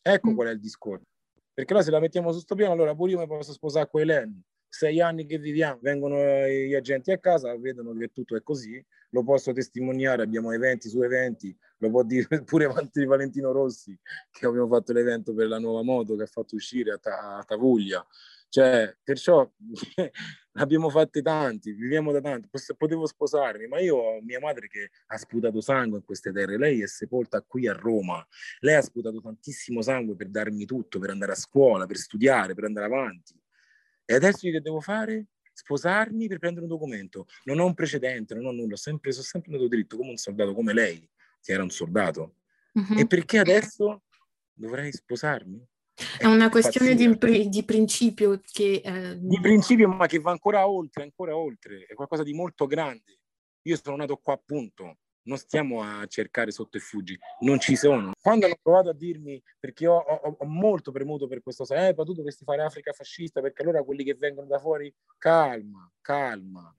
Ecco 0.00 0.30
mm. 0.30 0.34
qual 0.34 0.48
è 0.48 0.52
il 0.52 0.60
discorso. 0.60 1.04
Perché 1.52 1.74
là 1.74 1.82
se 1.82 1.90
la 1.90 2.00
mettiamo 2.00 2.32
su 2.32 2.38
sto 2.38 2.54
piano, 2.54 2.72
allora 2.72 2.94
pure 2.94 3.10
io 3.10 3.18
mi 3.18 3.26
posso 3.26 3.52
sposare 3.52 3.88
con 3.90 4.00
Eleni. 4.00 4.42
Sei 4.68 5.00
anni 5.00 5.26
che 5.26 5.38
viviamo, 5.38 5.78
vengono 5.80 6.16
gli 6.46 6.74
agenti 6.74 7.10
a 7.10 7.18
casa, 7.18 7.56
vedono 7.56 7.94
che 7.94 8.08
tutto 8.12 8.36
è 8.36 8.42
così, 8.42 8.84
lo 9.10 9.22
posso 9.24 9.52
testimoniare, 9.52 10.22
abbiamo 10.22 10.52
eventi 10.52 10.88
su 10.88 11.02
eventi, 11.02 11.56
lo 11.78 11.90
può 11.90 12.02
dire 12.02 12.26
pure 12.44 12.66
Valentino 12.66 13.52
Rossi, 13.52 13.98
che 14.30 14.46
abbiamo 14.46 14.68
fatto 14.68 14.92
l'evento 14.92 15.34
per 15.34 15.48
la 15.48 15.58
nuova 15.58 15.82
moto 15.82 16.16
che 16.16 16.24
ha 16.24 16.26
fatto 16.26 16.54
uscire 16.54 16.92
a, 16.92 16.98
Ta- 16.98 17.38
a 17.38 17.44
Tavuglia. 17.44 18.04
Cioè, 18.50 18.96
perciò 19.02 19.50
abbiamo 20.52 20.88
fatte 20.88 21.20
tanti, 21.20 21.72
viviamo 21.72 22.12
da 22.12 22.20
tanti, 22.20 22.48
potevo 22.76 23.06
sposarmi, 23.06 23.66
ma 23.66 23.78
io 23.78 23.96
ho 23.96 24.22
mia 24.22 24.40
madre 24.40 24.68
che 24.68 24.90
ha 25.08 25.18
sputato 25.18 25.60
sangue 25.60 25.98
in 25.98 26.04
queste 26.04 26.32
terre, 26.32 26.56
lei 26.56 26.80
è 26.80 26.86
sepolta 26.86 27.42
qui 27.42 27.68
a 27.68 27.74
Roma, 27.74 28.26
lei 28.60 28.76
ha 28.76 28.82
sputato 28.82 29.20
tantissimo 29.20 29.82
sangue 29.82 30.16
per 30.16 30.28
darmi 30.30 30.64
tutto, 30.64 30.98
per 30.98 31.10
andare 31.10 31.32
a 31.32 31.34
scuola, 31.36 31.84
per 31.84 31.98
studiare, 31.98 32.54
per 32.54 32.64
andare 32.64 32.86
avanti. 32.86 33.37
E 34.10 34.14
adesso 34.14 34.46
io 34.46 34.52
che 34.52 34.62
devo 34.62 34.80
fare? 34.80 35.26
Sposarmi 35.52 36.28
per 36.28 36.38
prendere 36.38 36.64
un 36.64 36.70
documento. 36.70 37.26
Non 37.44 37.58
ho 37.58 37.66
un 37.66 37.74
precedente, 37.74 38.34
non 38.34 38.46
ho 38.46 38.52
nulla, 38.52 38.76
sempre, 38.76 39.12
sono 39.12 39.24
sempre 39.24 39.52
andato 39.52 39.68
dritto 39.68 39.98
come 39.98 40.08
un 40.08 40.16
soldato, 40.16 40.54
come 40.54 40.72
lei, 40.72 41.06
che 41.42 41.52
era 41.52 41.62
un 41.62 41.68
soldato. 41.68 42.36
Uh-huh. 42.72 43.00
E 43.00 43.06
perché 43.06 43.36
adesso 43.38 44.04
dovrei 44.54 44.90
sposarmi? 44.92 45.62
È 46.16 46.24
una 46.24 46.48
questione 46.48 46.94
di, 46.94 47.18
di, 47.50 47.64
principio 47.64 48.40
che... 48.50 48.80
Eh... 48.82 49.18
Di 49.18 49.40
principio, 49.42 49.88
ma 49.88 50.06
che 50.06 50.20
va 50.20 50.30
ancora 50.30 50.66
oltre, 50.66 51.02
ancora 51.02 51.36
oltre. 51.36 51.84
È 51.84 51.92
qualcosa 51.92 52.22
di 52.22 52.32
molto 52.32 52.64
grande. 52.64 53.18
Io 53.62 53.76
sono 53.76 53.96
nato 53.96 54.16
qua 54.16 54.32
appunto, 54.32 54.96
non 55.28 55.38
stiamo 55.38 55.82
a 55.82 56.04
cercare 56.06 56.50
sotto 56.50 56.76
e 56.76 56.80
fuggi, 56.80 57.16
non 57.40 57.60
ci 57.60 57.76
sono. 57.76 58.12
Quando 58.20 58.46
hanno 58.46 58.58
provato 58.60 58.88
a 58.88 58.94
dirmi, 58.94 59.40
perché 59.60 59.86
ho, 59.86 59.98
ho, 59.98 60.36
ho 60.38 60.46
molto 60.46 60.90
premuto 60.90 61.28
per 61.28 61.42
questo, 61.42 61.64
eh, 61.74 61.94
ma 61.96 62.04
tu 62.04 62.14
dovresti 62.14 62.44
fare 62.44 62.62
Africa 62.62 62.92
fascista, 62.92 63.40
perché 63.40 63.62
allora 63.62 63.84
quelli 63.84 64.02
che 64.02 64.14
vengono 64.14 64.46
da 64.46 64.58
fuori, 64.58 64.92
calma, 65.18 65.88
calma. 66.00 66.74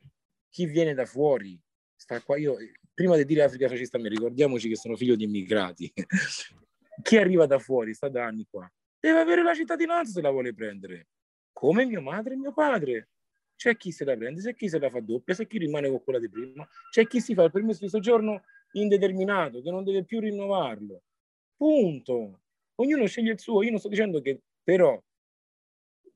Chi 0.50 0.66
viene 0.66 0.94
da 0.94 1.06
fuori 1.06 1.58
sta 1.96 2.22
qua. 2.22 2.38
Io, 2.38 2.58
prima 2.94 3.16
di 3.16 3.24
dire 3.24 3.44
Africa 3.44 3.70
fascista, 3.70 3.98
ricordiamoci 4.00 4.68
che 4.68 4.76
sono 4.76 4.96
figlio 4.96 5.16
di 5.16 5.24
immigrati. 5.26 5.92
Chi 7.02 7.16
arriva 7.16 7.46
da 7.46 7.60
fuori 7.60 7.94
sta 7.94 8.10
da 8.10 8.26
anni 8.26 8.46
qua 8.50 8.70
deve 9.00 9.20
avere 9.20 9.44
la 9.44 9.54
cittadinanza 9.54 10.12
se 10.12 10.22
la 10.22 10.30
vuole 10.30 10.54
prendere, 10.54 11.08
come 11.54 11.86
mia 11.86 12.02
madre 12.02 12.34
e 12.34 12.38
mio 12.38 12.52
padre. 12.52 13.10
C'è 13.60 13.76
chi 13.76 13.92
se 13.92 14.06
la 14.06 14.16
prende, 14.16 14.40
c'è 14.40 14.56
chi 14.56 14.70
se 14.70 14.80
la 14.80 14.90
fa 14.90 15.02
doppia, 15.02 15.36
c'è 15.36 15.46
chi 15.46 15.58
rimane 15.58 15.90
con 15.90 16.02
quella 16.02 16.18
di 16.18 16.30
prima, 16.30 16.66
c'è 16.90 17.06
chi 17.06 17.20
si 17.20 17.34
fa 17.34 17.44
il 17.44 17.52
permesso 17.52 17.80
di 17.82 17.90
soggiorno 17.90 18.44
indeterminato, 18.72 19.62
che 19.62 19.70
non 19.70 19.84
deve 19.84 20.06
più 20.06 20.22
rinnovarlo. 20.22 21.02
Punto. 21.58 22.40
Ognuno 22.76 23.06
sceglie 23.06 23.34
il 23.34 23.40
suo. 23.40 23.62
Io 23.62 23.72
non 23.72 23.80
sto 23.80 23.90
dicendo 23.90 24.22
che 24.22 24.44
però, 24.64 24.98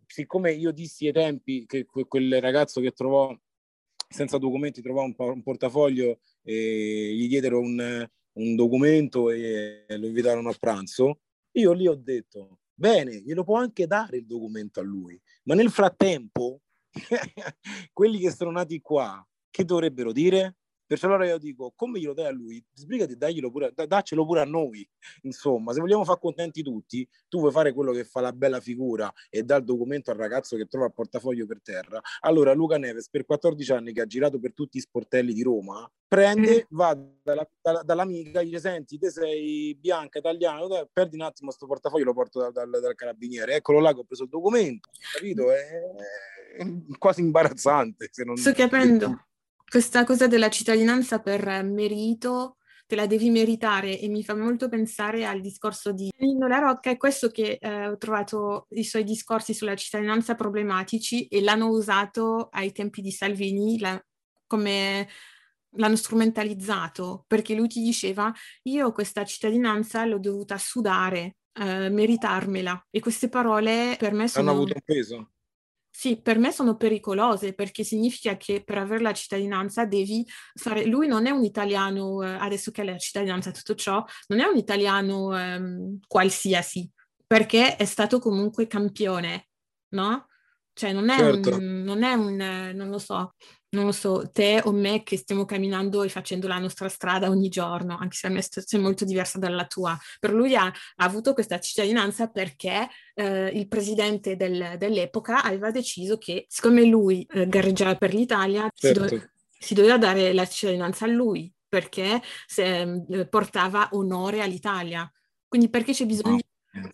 siccome 0.08 0.54
io 0.54 0.72
dissi 0.72 1.08
ai 1.08 1.12
tempi 1.12 1.66
che 1.66 1.84
quel 1.86 2.40
ragazzo 2.40 2.80
che 2.80 2.92
trovò 2.92 3.38
senza 4.08 4.38
documenti 4.38 4.82
trovò 4.82 5.04
un, 5.04 5.44
portafoglio 5.44 6.22
e 6.44 7.14
gli 7.14 7.28
diedero 7.28 7.60
un, 7.60 8.08
un 8.32 8.56
documento 8.56 9.32
e 9.32 9.84
lo 9.90 10.08
invitarono 10.08 10.48
a 10.48 10.56
pranzo, 10.58 11.20
io 11.52 11.74
lì 11.74 11.88
ho 11.88 11.96
detto 11.96 12.60
Bene, 12.74 13.22
glielo 13.22 13.44
può 13.44 13.58
anche 13.58 13.86
dare 13.86 14.18
il 14.18 14.26
documento 14.26 14.80
a 14.80 14.84
lui, 14.84 15.20
ma 15.44 15.56
nel 15.56 15.70
frattempo 15.70 16.62
quelli 17.94 18.20
che 18.20 18.32
sono 18.32 18.52
nati 18.52 18.82
qua, 18.82 19.26
che 19.50 19.66
dovrebbero 19.66 20.12
dire? 20.12 20.58
Perciò 20.86 21.08
allora 21.08 21.26
io 21.26 21.38
dico, 21.40 21.74
come 21.76 22.00
glielo 22.00 22.14
dai 22.14 22.28
a 22.28 22.32
lui? 22.32 22.64
Sbrigati, 22.74 23.18
daglielo 23.18 23.50
pure, 23.50 23.74
daccelo 23.74 24.26
pure 24.26 24.42
a 24.42 24.46
noi. 24.46 24.88
Insomma, 25.24 25.74
se 25.74 25.80
vogliamo 25.80 26.04
far 26.04 26.20
contenti 26.20 26.62
tutti, 26.62 27.08
tu 27.28 27.40
vuoi 27.40 27.52
fare 27.52 27.74
quello 27.74 27.94
che 27.94 28.04
fa 28.04 28.22
la 28.22 28.32
bella 28.34 28.60
figura 28.60 29.12
e 29.30 29.42
dà 29.44 29.56
il 29.56 29.64
documento 29.64 30.12
al 30.12 30.18
ragazzo 30.18 30.56
che 30.56 30.68
trova 30.68 30.86
il 30.86 30.94
portafoglio 30.94 31.48
per 31.48 31.62
terra. 31.64 32.00
Allora 32.20 32.54
Luca 32.54 32.78
Neves, 32.78 33.10
per 33.10 33.26
14 33.26 33.72
anni 33.72 33.94
che 33.94 34.02
ha 34.02 34.06
girato 34.06 34.40
per 34.40 34.54
tutti 34.54 34.78
i 34.78 34.82
sportelli 34.82 35.34
di 35.34 35.42
Roma, 35.42 35.90
prende, 36.08 36.68
va 36.70 36.94
dalla, 37.24 37.50
dalla, 37.60 37.82
dall'amica, 37.82 38.44
gli 38.44 38.50
dice, 38.50 38.60
senti, 38.60 39.00
te 39.00 39.10
sei 39.10 39.76
bianca, 39.76 40.20
italiano, 40.20 40.68
dai, 40.68 40.86
perdi 40.94 41.16
un 41.16 41.24
attimo 41.24 41.48
questo 41.48 41.66
portafoglio, 41.66 42.04
lo 42.04 42.14
porto 42.14 42.40
dal, 42.40 42.52
dal, 42.52 42.70
dal, 42.70 42.94
carabiniere. 42.94 43.56
Eccolo 43.56 43.80
là 43.80 43.94
che 43.94 44.02
ho 44.02 44.04
preso 44.04 44.24
il 44.24 44.30
documento, 44.30 44.90
capito? 45.14 45.52
È 45.52 45.82
quasi 46.98 47.22
imbarazzante. 47.22 48.10
Se 48.12 48.24
non... 48.24 48.36
Sto 48.36 48.54
capendo 48.54 49.28
questa 49.68 50.04
cosa 50.04 50.28
della 50.28 50.50
cittadinanza 50.50 51.20
per 51.20 51.64
merito 51.64 52.58
te 52.86 52.96
la 52.96 53.08
devi 53.08 53.30
meritare 53.30 54.00
e 54.00 54.08
mi 54.08 54.24
fa 54.24 54.36
molto 54.36 54.70
pensare 54.70 55.26
al 55.26 55.42
discorso 55.42 55.92
di 55.92 56.12
Nino 56.18 56.48
La 56.48 56.60
Rocca, 56.60 56.90
è 56.90 56.98
questo 56.98 57.30
che 57.30 57.58
eh, 57.60 57.88
ho 57.88 57.98
trovato 57.98 58.68
i 58.72 58.84
suoi 58.84 59.04
discorsi 59.04 59.54
sulla 59.54 59.76
cittadinanza 59.76 60.36
problematici 60.36 61.28
e 61.28 61.42
l'hanno 61.42 61.70
usato 61.70 62.50
ai 62.52 62.72
tempi 62.72 63.02
di 63.02 63.12
Salvini 63.12 63.80
la, 63.80 64.00
come 64.46 65.08
l'hanno 65.76 65.96
strumentalizzato 65.96 67.24
perché 67.26 67.56
lui 67.56 67.68
ti 67.68 67.82
diceva 67.82 68.32
io 68.64 68.92
questa 68.92 69.26
cittadinanza 69.26 70.06
l'ho 70.06 70.20
dovuta 70.20 70.58
sudare, 70.58 71.38
eh, 71.54 71.90
meritarmela 71.90 72.88
e 72.92 73.00
queste 73.00 73.30
parole 73.30 73.96
per 73.98 74.14
me 74.14 74.28
sono... 74.28 74.52
Hanno 74.52 74.60
avuto 74.60 74.74
un 74.76 74.82
peso. 74.84 75.32
Sì, 75.96 76.20
per 76.20 76.40
me 76.40 76.52
sono 76.52 76.76
pericolose 76.76 77.54
perché 77.54 77.84
significa 77.84 78.36
che 78.36 78.64
per 78.64 78.80
avere 78.80 79.04
la 79.04 79.14
cittadinanza 79.14 79.86
devi 79.86 80.26
fare... 80.56 80.86
Lui 80.86 81.08
non 81.08 81.28
è 81.28 81.30
un 81.30 81.44
italiano, 81.44 82.24
eh, 82.24 82.30
adesso 82.34 82.72
che 82.72 82.82
ha 82.82 82.84
la 82.84 82.98
cittadinanza 82.98 83.52
tutto 83.52 83.76
ciò, 83.76 84.04
non 84.28 84.40
è 84.40 84.46
un 84.46 84.58
italiano 84.58 85.38
ehm, 85.38 86.00
qualsiasi, 86.08 86.90
perché 87.28 87.76
è 87.76 87.86
stato 87.86 88.18
comunque 88.18 88.66
campione, 88.66 89.50
no? 89.90 90.28
Cioè 90.74 90.92
non 90.92 91.10
è, 91.10 91.18
certo. 91.18 91.56
un, 91.56 91.84
non 91.84 92.04
è 92.04 92.14
un, 92.14 92.72
non 92.74 92.90
lo 92.90 92.98
so, 92.98 93.36
non 93.74 93.86
lo 93.86 93.92
so, 93.92 94.30
te 94.32 94.62
o 94.64 94.72
me 94.72 95.04
che 95.04 95.18
stiamo 95.18 95.46
camminando 95.46 96.04
e 96.04 96.10
facendo 96.10 96.48
la 96.48 96.58
nostra 96.58 96.90
strada 96.90 97.30
ogni 97.30 97.50
giorno, 97.50 97.98
anche 97.98 98.16
se 98.16 98.28
la 98.28 98.34
mia 98.34 98.42
situazione 98.42 98.84
è 98.84 98.88
molto 98.88 99.06
diversa 99.06 99.38
dalla 99.38 99.66
tua. 99.66 99.98
Per 100.20 100.34
lui 100.34 100.56
ha, 100.56 100.66
ha 100.66 100.74
avuto 100.96 101.34
questa 101.34 101.60
cittadinanza 101.60 102.28
perché 102.28 102.88
eh, 103.14 103.48
il 103.48 103.68
presidente 103.68 104.36
del, 104.36 104.76
dell'epoca 104.78 105.44
aveva 105.44 105.72
deciso 105.72 106.18
che, 106.18 106.46
siccome 106.48 106.86
lui 106.86 107.26
eh, 107.34 107.48
gareggiava 107.48 107.96
per 107.96 108.14
l'Italia, 108.14 108.70
certo. 108.74 109.08
si, 109.08 109.16
do- 109.16 109.30
si, 109.60 109.74
doveva 109.74 109.98
dare 109.98 110.34
la 110.34 110.48
cittadinanza 110.48 111.06
a 111.06 111.10
lui 111.10 111.52
perché 111.68 112.22
se, 112.46 113.04
eh, 113.08 113.28
portava 113.28 113.90
onore 113.92 114.42
all'Italia. 114.42 115.12
Quindi 115.48 115.70
perché 115.70 115.94
c'è 115.94 116.06
bisogno 116.06 116.38
di 116.38 116.44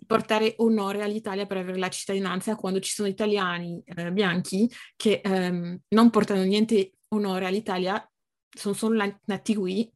portare 0.06 0.56
onore 0.58 1.04
all'Italia 1.04 1.46
per 1.46 1.58
avere 1.58 1.78
la 1.78 1.90
cittadinanza 1.90 2.56
quando 2.56 2.80
ci 2.80 2.92
sono 2.92 3.08
italiani 3.08 3.82
eh, 3.86 4.12
bianchi 4.12 4.70
che 4.96 5.22
ehm, 5.24 5.80
non 5.90 6.10
portano 6.10 6.44
niente 6.44 6.96
onore 7.10 7.46
all'Italia, 7.46 8.04
sono 8.50 8.74
solo 8.74 9.20
nati 9.26 9.56
qui 9.56 9.92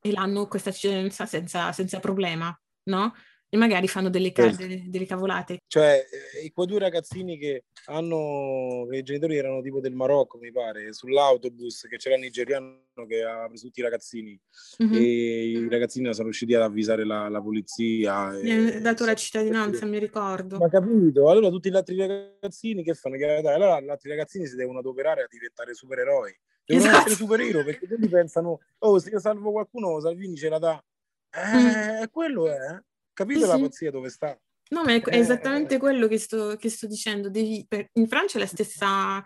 e 0.00 0.12
l'hanno 0.12 0.46
questa 0.46 0.70
cittadinanza 0.70 1.26
senza, 1.26 1.72
senza 1.72 1.98
problema, 1.98 2.56
no? 2.84 3.12
E 3.50 3.56
magari 3.56 3.88
fanno 3.88 4.10
delle, 4.10 4.32
ca- 4.32 4.50
delle, 4.50 4.84
delle 4.86 5.06
cavolate. 5.06 5.58
Cioè, 5.66 6.04
eh, 6.42 6.50
quei 6.52 6.66
due 6.66 6.78
ragazzini 6.78 7.38
che 7.38 7.64
hanno, 7.86 8.86
che 8.90 8.98
i 8.98 9.02
genitori 9.02 9.36
erano 9.36 9.62
tipo 9.62 9.80
del 9.80 9.94
Marocco, 9.94 10.38
mi 10.38 10.52
pare, 10.52 10.92
sull'autobus 10.92 11.86
che 11.88 11.96
c'era 11.96 12.16
il 12.16 12.22
nigeriano 12.22 12.80
che 13.06 13.22
ha 13.22 13.46
preso 13.46 13.66
tutti 13.66 13.80
i 13.80 13.82
ragazzini 13.84 14.38
mm-hmm. 14.82 14.94
e 14.94 15.00
i 15.00 15.68
ragazzini 15.68 16.12
sono 16.12 16.24
riusciti 16.24 16.54
ad 16.54 16.62
avvisare 16.62 17.04
la, 17.04 17.28
la 17.28 17.40
polizia. 17.40 18.30
Mi 18.32 18.50
ha 18.50 18.80
dato 18.80 19.04
la 19.04 19.14
cittadinanza, 19.14 19.86
mi 19.86 19.98
ricordo. 19.98 20.58
Ma 20.58 20.68
capito? 20.68 21.30
Allora 21.30 21.48
tutti 21.48 21.70
gli 21.70 21.76
altri 21.76 21.96
ragazzini 21.96 22.82
che 22.82 22.94
fanno? 22.94 23.16
Allora 23.16 23.80
gli 23.80 23.88
altri 23.88 24.10
ragazzini 24.10 24.46
si 24.46 24.56
devono 24.56 24.80
adoperare 24.80 25.22
a 25.22 25.26
diventare 25.28 25.74
supereroi. 25.74 26.36
Devono 26.64 26.86
esatto. 26.86 27.06
essere 27.06 27.14
supereroi 27.14 27.64
perché 27.64 27.86
quelli 27.86 28.08
pensano, 28.08 28.60
oh, 28.78 28.98
se 28.98 29.08
io 29.08 29.20
salvo 29.20 29.52
qualcuno, 29.52 30.00
Salvini 30.00 30.36
ce 30.36 30.50
la 30.50 30.58
dà. 30.58 30.84
Eh, 31.30 32.02
mm. 32.02 32.04
quello 32.10 32.50
è. 32.50 32.82
Capite 33.18 33.40
sì, 33.40 33.46
la 33.48 33.58
pazzia 33.58 33.90
dove 33.90 34.10
sta? 34.10 34.40
No, 34.70 34.84
ma 34.84 34.94
è, 34.94 35.02
eh, 35.04 35.18
esattamente 35.18 35.74
eh, 35.74 35.78
quello 35.78 36.06
che 36.06 36.18
sto, 36.18 36.54
che 36.54 36.68
sto 36.68 36.86
dicendo. 36.86 37.28
Devi, 37.28 37.66
per, 37.66 37.88
in 37.94 38.06
Francia 38.06 38.36
è 38.36 38.40
la 38.40 38.46
stessa, 38.46 39.20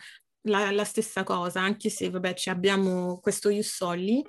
la, 0.48 0.70
la, 0.70 0.84
stessa 0.84 1.24
cosa, 1.24 1.60
anche 1.60 1.90
se 1.90 2.08
vabbè, 2.08 2.34
abbiamo 2.46 3.20
questo 3.20 3.50
Ius 3.50 3.74
Solli. 3.74 4.24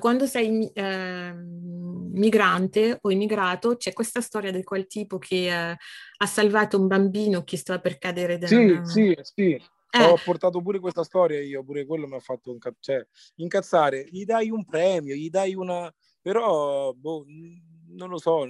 Quando 0.00 0.26
sei 0.26 0.68
eh, 0.72 1.32
migrante 1.32 2.98
o 3.02 3.12
immigrato, 3.12 3.76
c'è 3.76 3.92
questa 3.92 4.20
storia 4.20 4.50
del 4.50 4.64
quel 4.64 4.88
tipo 4.88 5.18
che 5.18 5.46
eh, 5.46 5.76
ha 6.16 6.26
salvato 6.26 6.76
un 6.76 6.88
bambino 6.88 7.44
che 7.44 7.56
stava 7.56 7.78
per 7.78 7.98
cadere 7.98 8.36
da... 8.36 8.48
Sì, 8.48 8.80
sì, 8.82 9.16
sì. 9.22 9.50
Eh. 9.52 10.02
Ho 10.02 10.18
portato 10.24 10.60
pure 10.60 10.80
questa 10.80 11.04
storia 11.04 11.40
io, 11.40 11.62
pure 11.62 11.86
quello 11.86 12.08
mi 12.08 12.16
ha 12.16 12.20
fatto 12.20 12.50
inca- 12.50 12.74
cioè, 12.80 13.06
incazzare. 13.36 14.08
Gli 14.10 14.24
dai 14.24 14.50
un 14.50 14.64
premio, 14.64 15.14
gli 15.14 15.30
dai 15.30 15.54
una... 15.54 15.88
Però, 16.20 16.92
boh, 16.92 17.24
non 17.94 18.08
lo 18.08 18.18
so, 18.18 18.46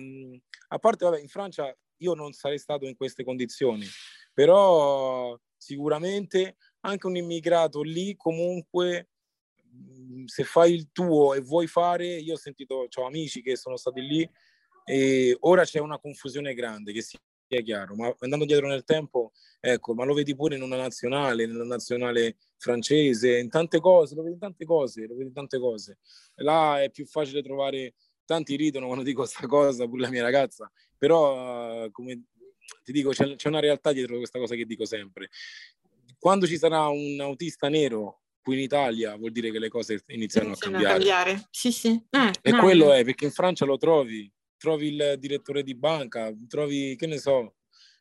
a 0.69 0.79
parte, 0.79 1.05
vabbè, 1.05 1.21
in 1.21 1.29
Francia 1.29 1.75
io 1.99 2.15
non 2.15 2.33
sarei 2.33 2.59
stato 2.59 2.87
in 2.87 2.97
queste 2.97 3.25
condizioni, 3.25 3.87
però 4.33 5.39
sicuramente 5.57 6.57
anche 6.81 7.07
un 7.07 7.17
immigrato 7.17 7.83
lì 7.83 8.17
comunque 8.17 9.11
se 10.27 10.45
fai 10.45 10.75
il 10.75 10.91
tuo 10.93 11.35
e 11.35 11.41
vuoi 11.41 11.67
fare, 11.67 12.07
io 12.17 12.35
ho 12.35 12.39
sentito, 12.39 12.89
ho 12.93 13.07
amici 13.07 13.43
che 13.43 13.57
sono 13.57 13.77
stati 13.77 14.01
lì 14.01 14.29
e 14.85 15.37
ora 15.41 15.65
c'è 15.65 15.81
una 15.81 15.99
confusione 15.99 16.55
grande 16.55 16.93
che 16.93 17.03
sia 17.03 17.19
sia 17.47 17.61
chiaro, 17.61 17.95
ma 17.95 18.15
andando 18.21 18.45
dietro 18.45 18.67
nel 18.67 18.85
tempo, 18.85 19.33
ecco, 19.61 19.95
ma 19.95 20.05
lo 20.05 20.15
vedi 20.15 20.35
pure 20.35 20.57
in 20.57 20.63
una 20.63 20.77
nazionale, 20.77 21.47
nella 21.47 21.65
nazionale 21.65 22.37
francese, 22.57 23.39
in 23.39 23.51
tante 23.51 23.81
cose, 23.81 24.15
lo 24.15 24.23
vedi 24.23 24.35
in 24.35 24.41
tante 24.41 24.65
cose, 24.65 25.07
lo 25.07 25.15
vedi 25.15 25.29
in 25.29 25.35
tante 25.35 25.59
cose. 25.59 25.99
Là 26.37 26.83
è 26.83 26.91
più 26.91 27.07
facile 27.07 27.43
trovare, 27.43 27.95
tanti 28.25 28.57
ridono 28.57 28.87
quando 28.87 29.05
dico 29.05 29.23
questa 29.23 29.47
cosa, 29.47 29.87
pure 29.87 30.03
la 30.03 30.11
mia 30.11 30.23
ragazza, 30.23 30.71
però 30.97 31.89
come 31.91 32.25
ti 32.83 32.93
dico, 32.93 33.11
c'è, 33.11 33.37
c'è 33.37 33.49
una 33.49 33.61
realtà 33.61 33.93
dietro 33.93 34.17
questa 34.17 34.39
cosa 34.39 34.55
che 34.55 34.65
dico 34.65 34.85
sempre. 34.85 35.31
Quando 36.19 36.47
ci 36.47 36.57
sarà 36.57 36.87
un 36.87 37.19
autista 37.21 37.69
nero 37.69 38.23
qui 38.43 38.55
in 38.57 38.61
Italia 38.61 39.17
vuol 39.17 39.33
dire 39.33 39.51
che 39.51 39.59
le 39.59 39.69
cose 39.69 40.03
iniziano, 40.09 40.49
iniziano 40.49 40.53
a 40.53 40.57
cambiare. 40.57 40.87
A 40.87 40.97
cambiare. 40.97 41.49
Sì, 41.51 41.73
sì. 41.73 41.89
Eh, 42.11 42.31
e 42.43 42.51
no, 42.51 42.59
quello 42.61 42.93
è 42.93 43.05
perché 43.05 43.25
in 43.25 43.31
Francia 43.31 43.65
lo 43.65 43.79
trovi, 43.79 44.31
trovi 44.57 44.89
il 44.95 45.17
direttore 45.19 45.63
di 45.63 45.75
banca, 45.75 46.31
trovi, 46.49 46.95
che 46.97 47.07
ne 47.07 47.19
so, 47.19 47.57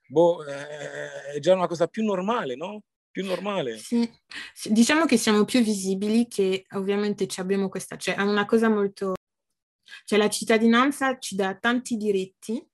boh, 0.07 0.43
è 0.43 1.39
già 1.39 1.53
una 1.53 1.67
cosa 1.67 1.87
più 1.87 2.03
normale, 2.03 2.55
no? 2.55 2.83
Più 3.09 3.25
normale. 3.25 3.77
Sì. 3.77 4.09
Diciamo 4.65 5.05
che 5.05 5.17
siamo 5.17 5.45
più 5.45 5.61
visibili, 5.61 6.27
che 6.27 6.65
ovviamente 6.71 7.27
abbiamo 7.37 7.69
questa, 7.69 7.95
cioè 7.95 8.15
è 8.15 8.21
una 8.21 8.45
cosa 8.45 8.69
molto... 8.69 9.13
Cioè 10.05 10.17
la 10.17 10.29
cittadinanza 10.29 11.17
ci 11.17 11.35
dà 11.35 11.55
tanti 11.55 11.95
diritti, 11.97 12.65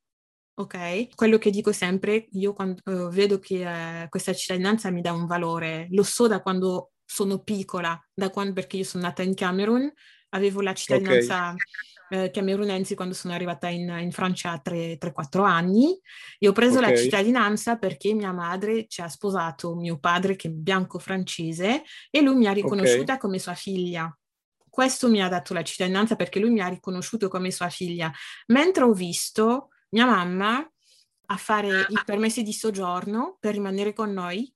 ok? 0.55 1.15
Quello 1.15 1.37
che 1.37 1.49
dico 1.49 1.71
sempre, 1.71 2.27
io 2.31 2.53
quando 2.53 2.81
uh, 2.85 3.09
vedo 3.09 3.39
che 3.39 3.65
uh, 3.65 4.09
questa 4.09 4.33
cittadinanza 4.33 4.91
mi 4.91 5.01
dà 5.01 5.13
un 5.13 5.25
valore, 5.25 5.87
lo 5.91 6.03
so 6.03 6.27
da 6.27 6.41
quando 6.41 6.91
sono 7.05 7.39
piccola, 7.39 7.99
da 8.13 8.29
quando, 8.29 8.53
perché 8.53 8.77
io 8.77 8.83
sono 8.83 9.03
nata 9.03 9.23
in 9.23 9.33
Camerun, 9.33 9.91
avevo 10.29 10.61
la 10.61 10.73
cittadinanza 10.73 11.55
okay. 12.09 12.25
eh, 12.25 12.31
camerunense 12.31 12.95
quando 12.95 13.13
sono 13.13 13.33
arrivata 13.33 13.67
in, 13.67 13.89
in 13.99 14.11
Francia 14.11 14.51
a 14.51 14.61
3-4 14.63 15.43
anni 15.43 15.97
e 16.37 16.47
ho 16.47 16.51
preso 16.51 16.77
okay. 16.79 16.91
la 16.91 16.97
cittadinanza 16.97 17.77
perché 17.77 18.13
mia 18.13 18.31
madre 18.31 18.85
ci 18.87 19.01
ha 19.01 19.07
sposato 19.07 19.75
mio 19.75 19.97
padre 19.97 20.35
che 20.35 20.49
è 20.49 20.51
bianco 20.51 20.99
francese 20.99 21.83
e 22.09 22.21
lui 22.21 22.35
mi 22.35 22.47
ha 22.47 22.51
riconosciuta 22.51 23.13
okay. 23.13 23.17
come 23.17 23.39
sua 23.39 23.55
figlia. 23.55 24.18
Questo 24.79 25.09
mi 25.09 25.21
ha 25.21 25.27
dato 25.27 25.53
la 25.53 25.61
cittadinanza 25.61 26.15
perché 26.15 26.39
lui 26.39 26.51
mi 26.51 26.61
ha 26.61 26.69
riconosciuto 26.69 27.27
come 27.27 27.51
sua 27.51 27.67
figlia. 27.67 28.09
Mentre 28.47 28.85
ho 28.85 28.93
visto 28.93 29.71
mia 29.89 30.05
mamma 30.05 30.65
a 31.25 31.35
fare 31.35 31.81
i 31.89 31.99
permessi 32.05 32.43
di 32.43 32.53
soggiorno 32.53 33.35
per 33.41 33.55
rimanere 33.55 33.91
con 33.91 34.13
noi 34.13 34.49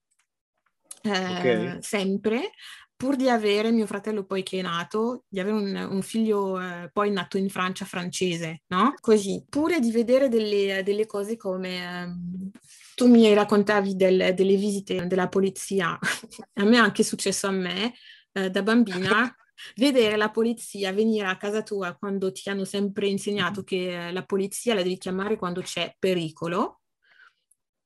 eh, 1.01 1.77
sempre, 1.81 2.51
pur 2.95 3.17
di 3.17 3.27
avere 3.27 3.71
mio 3.71 3.85
fratello 3.85 4.23
poi 4.23 4.43
che 4.43 4.59
è 4.59 4.61
nato, 4.61 5.25
di 5.27 5.41
avere 5.41 5.57
un, 5.57 5.87
un 5.91 6.01
figlio 6.01 6.57
eh, 6.57 6.89
poi 6.93 7.11
nato 7.11 7.37
in 7.37 7.49
Francia 7.49 7.83
francese, 7.83 8.61
no? 8.67 8.93
Così, 9.01 9.43
pure 9.49 9.81
di 9.81 9.91
vedere 9.91 10.29
delle, 10.29 10.83
delle 10.85 11.05
cose 11.05 11.35
come... 11.35 12.03
Eh, 12.03 12.61
tu 12.95 13.09
mi 13.09 13.33
raccontavi 13.33 13.97
del, 13.97 14.33
delle 14.33 14.55
visite 14.55 15.05
della 15.05 15.27
polizia, 15.27 15.99
a 16.53 16.63
me 16.63 16.77
è 16.77 16.79
anche 16.79 17.03
successo 17.03 17.47
a 17.47 17.51
me, 17.51 17.93
eh, 18.31 18.49
da 18.49 18.61
bambina, 18.63 19.35
vedere 19.75 20.15
la 20.17 20.31
polizia 20.31 20.91
venire 20.91 21.27
a 21.27 21.37
casa 21.37 21.63
tua 21.63 21.95
quando 21.95 22.31
ti 22.31 22.49
hanno 22.49 22.65
sempre 22.65 23.07
insegnato 23.07 23.63
che 23.63 24.11
la 24.11 24.23
polizia 24.23 24.73
la 24.73 24.83
devi 24.83 24.97
chiamare 24.97 25.37
quando 25.37 25.61
c'è 25.61 25.95
pericolo. 25.97 26.81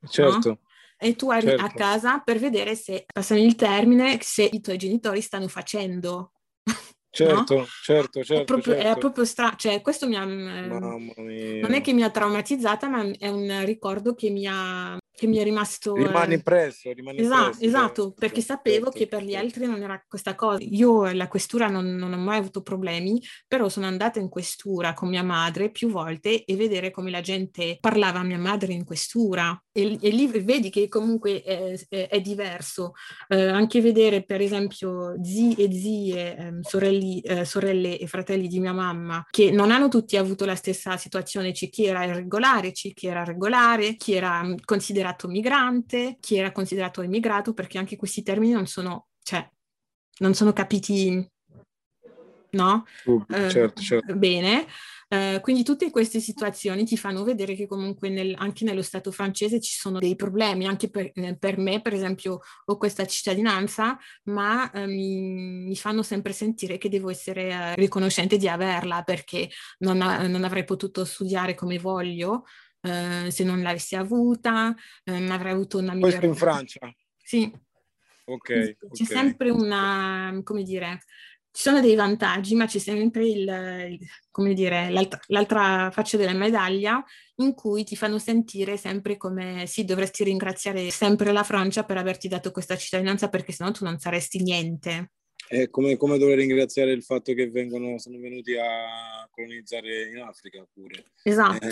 Certo. 0.08 0.50
No? 0.50 0.60
e 1.00 1.16
tu 1.16 1.30
arrivi 1.30 1.58
certo. 1.58 1.66
a 1.66 1.70
casa 1.70 2.20
per 2.20 2.40
vedere 2.40 2.76
se, 2.76 3.06
passano 3.12 3.40
il 3.40 3.56
termine, 3.56 4.18
se 4.22 4.50
i 4.52 4.62
tuoi 4.62 4.78
genitori 4.78 5.22
stanno 5.22 5.48
facendo. 5.48 6.34
Certo, 7.10 7.56
no? 7.56 7.66
certo, 7.66 8.24
certo. 8.24 8.42
È 8.42 8.44
proprio, 8.46 8.74
certo. 8.74 8.90
È 8.90 8.98
proprio 8.98 9.26
strano, 9.26 9.56
cioè 9.58 9.82
questo 9.82 10.08
mi 10.08 10.16
ha... 10.16 10.26
Non 10.26 11.74
è 11.74 11.82
che 11.82 11.94
mi 11.94 12.04
ha 12.04 12.10
traumatizzata, 12.10 12.90
ma 12.90 13.10
è 13.18 13.30
un 13.30 13.64
ricordo 13.64 14.16
che 14.16 14.30
mi 14.32 14.48
ha 14.48 14.98
che 15.18 15.26
mi 15.26 15.38
è 15.38 15.44
rimasto... 15.44 15.96
Rimane 15.96 16.36
impresso, 16.36 16.92
rimane 16.92 17.18
esatto, 17.18 17.46
impresso. 17.46 17.66
Esatto, 17.66 18.14
perché 18.14 18.42
sapevo 18.42 18.92
che 18.92 19.08
per 19.08 19.24
gli 19.24 19.34
altri 19.34 19.66
non 19.66 19.82
era 19.82 20.00
questa 20.08 20.36
cosa. 20.36 20.60
Io 20.62 21.12
la 21.12 21.28
questura 21.28 21.68
non, 21.70 21.96
non, 21.96 22.14
ho 22.14 22.18
mai 22.18 22.38
avuto 22.38 22.62
problemi, 22.62 23.20
però 23.48 23.68
sono 23.68 23.88
andata 23.88 24.20
in 24.20 24.30
questura 24.30 24.94
con 24.94 25.10
mia 25.10 25.24
madre 25.24 25.72
più 25.72 25.90
volte 25.90 26.46
e 26.46 26.56
vedere 26.56 26.92
come 26.92 27.10
la 27.10 27.22
gente 27.22 27.78
parlava 27.80 28.20
a 28.20 28.24
mia 28.24 28.38
madre 28.38 28.74
in 28.74 28.86
questura. 28.86 29.60
E, 29.72 29.98
e 30.00 30.10
lì 30.10 30.28
vedi 30.28 30.70
che 30.70 30.88
comunque 30.88 31.42
è, 31.42 31.74
è, 31.90 32.10
è 32.10 32.22
diverso. 32.22 32.94
Eh, 33.28 33.48
anche 33.48 33.82
vedere 33.82 34.24
per 34.24 34.42
esempio 34.42 35.16
zii 35.20 35.56
e 35.56 35.72
zie, 35.72 36.38
eh, 36.38 36.54
sorelli, 36.62 37.22
eh, 37.22 37.44
sorelle 37.44 37.98
e 37.98 38.06
fratelli 38.06 38.48
di 38.48 38.60
mia 38.60 38.74
mamma, 38.74 39.26
che 39.32 39.50
non 39.50 39.72
hanno 39.72 39.88
tutti 39.88 40.16
avuto 40.16 40.46
la 40.46 40.56
stessa 40.56 40.96
situazione, 40.96 41.54
c'è 41.54 41.70
chi 41.70 41.86
era 41.86 42.06
irregolare, 42.06 42.72
c'è 42.72 42.94
chi 42.94 43.08
era 43.08 43.24
regolare, 43.24 43.96
chi 43.96 44.14
era 44.14 44.46
considerato 44.64 45.06
considerato 45.08 45.28
migrante, 45.28 46.18
chi 46.20 46.38
era 46.38 46.52
considerato 46.52 47.02
immigrato, 47.02 47.54
perché 47.54 47.78
anche 47.78 47.96
questi 47.96 48.24
termini 48.24 48.54
non 48.54 48.68
sono, 48.68 49.08
cioè, 49.24 49.48
non 50.20 50.34
sono 50.34 50.54
capiti, 50.54 51.26
no? 52.52 52.86
Uh, 53.06 53.24
certo, 53.50 53.82
certo. 53.82 54.16
Bene. 54.16 54.68
Uh, 55.10 55.40
quindi 55.40 55.64
tutte 55.64 55.90
queste 55.90 56.20
situazioni 56.20 56.84
ti 56.84 56.98
fanno 56.98 57.24
vedere 57.24 57.56
che 57.56 57.66
comunque 57.66 58.10
nel, 58.10 58.36
anche 58.38 58.66
nello 58.66 58.82
Stato 58.82 59.10
francese 59.10 59.62
ci 59.62 59.72
sono 59.72 60.00
dei 60.00 60.18
problemi, 60.18 60.68
anche 60.68 60.90
per, 60.90 61.12
eh, 61.14 61.38
per 61.38 61.58
me 61.58 61.82
per 61.82 61.94
esempio 61.94 62.42
ho 62.66 62.78
questa 62.78 63.06
cittadinanza, 63.06 63.98
ma 64.24 64.70
uh, 64.74 64.80
mi, 64.84 65.64
mi, 65.68 65.76
fanno 65.78 66.04
sempre 66.04 66.34
sentire 66.34 66.78
che 66.78 66.90
devo 66.90 67.10
essere 67.10 67.56
uh, 67.56 67.74
riconoscente 67.76 68.36
di 68.36 68.50
averla 68.50 69.04
perché 69.04 69.50
non, 69.80 70.02
ha, 70.02 70.28
non, 70.28 70.44
avrei 70.44 70.66
potuto 70.66 71.06
studiare 71.06 71.56
come 71.56 71.80
voglio, 71.80 72.44
eh, 72.88 73.32
se 73.32 73.44
non 73.44 73.62
l'avessi 73.62 73.96
avuta, 73.96 74.76
eh, 75.04 75.30
avrei 75.30 75.54
avuto 75.54 75.78
una 75.78 75.94
migliore... 75.94 76.18
Questo 76.18 76.28
in 76.28 76.36
Francia? 76.36 76.96
Sì. 77.22 77.52
Ok. 78.26 78.48
C'è 78.48 78.76
okay. 78.80 79.06
sempre 79.06 79.50
una, 79.50 80.40
come 80.44 80.64
dire, 80.64 81.00
ci 81.58 81.64
sono 81.64 81.82
dei 81.82 81.96
vantaggi, 81.96 82.54
ma 82.54 82.68
c'è 82.68 82.78
sempre 82.78 83.26
il, 83.26 83.48
il 83.90 84.08
come 84.30 84.54
dire, 84.54 84.92
l'altra, 84.92 85.20
l'altra, 85.28 85.90
faccia 85.92 86.16
della 86.16 86.34
medaglia 86.34 87.04
in 87.38 87.56
cui 87.56 87.84
ti 87.84 87.96
fanno 87.96 88.20
sentire 88.20 88.78
sempre 88.78 89.18
come 89.18 89.66
sì, 89.66 89.84
dovresti 89.84 90.24
ringraziare 90.24 90.92
sempre 90.92 91.32
la 91.32 91.42
Francia 91.42 91.84
per 91.84 91.98
averti 91.98 92.28
dato 92.28 92.52
questa 92.52 92.78
cittadinanza 92.78 93.30
perché 93.30 93.54
sennò 93.54 93.72
tu 93.72 93.86
non 93.86 93.98
saresti 93.98 94.44
niente. 94.44 95.14
È 95.48 95.70
come, 95.70 95.96
come 95.96 96.18
dovrei 96.18 96.38
ringraziare 96.38 96.92
il 96.92 97.04
fatto 97.04 97.34
che 97.34 97.50
vengono, 97.50 97.98
sono 98.00 98.20
venuti 98.20 98.56
a 98.58 99.28
colonizzare 99.32 100.10
in 100.10 100.18
Africa 100.18 100.68
pure. 100.74 101.06
Esatto. 101.24 101.66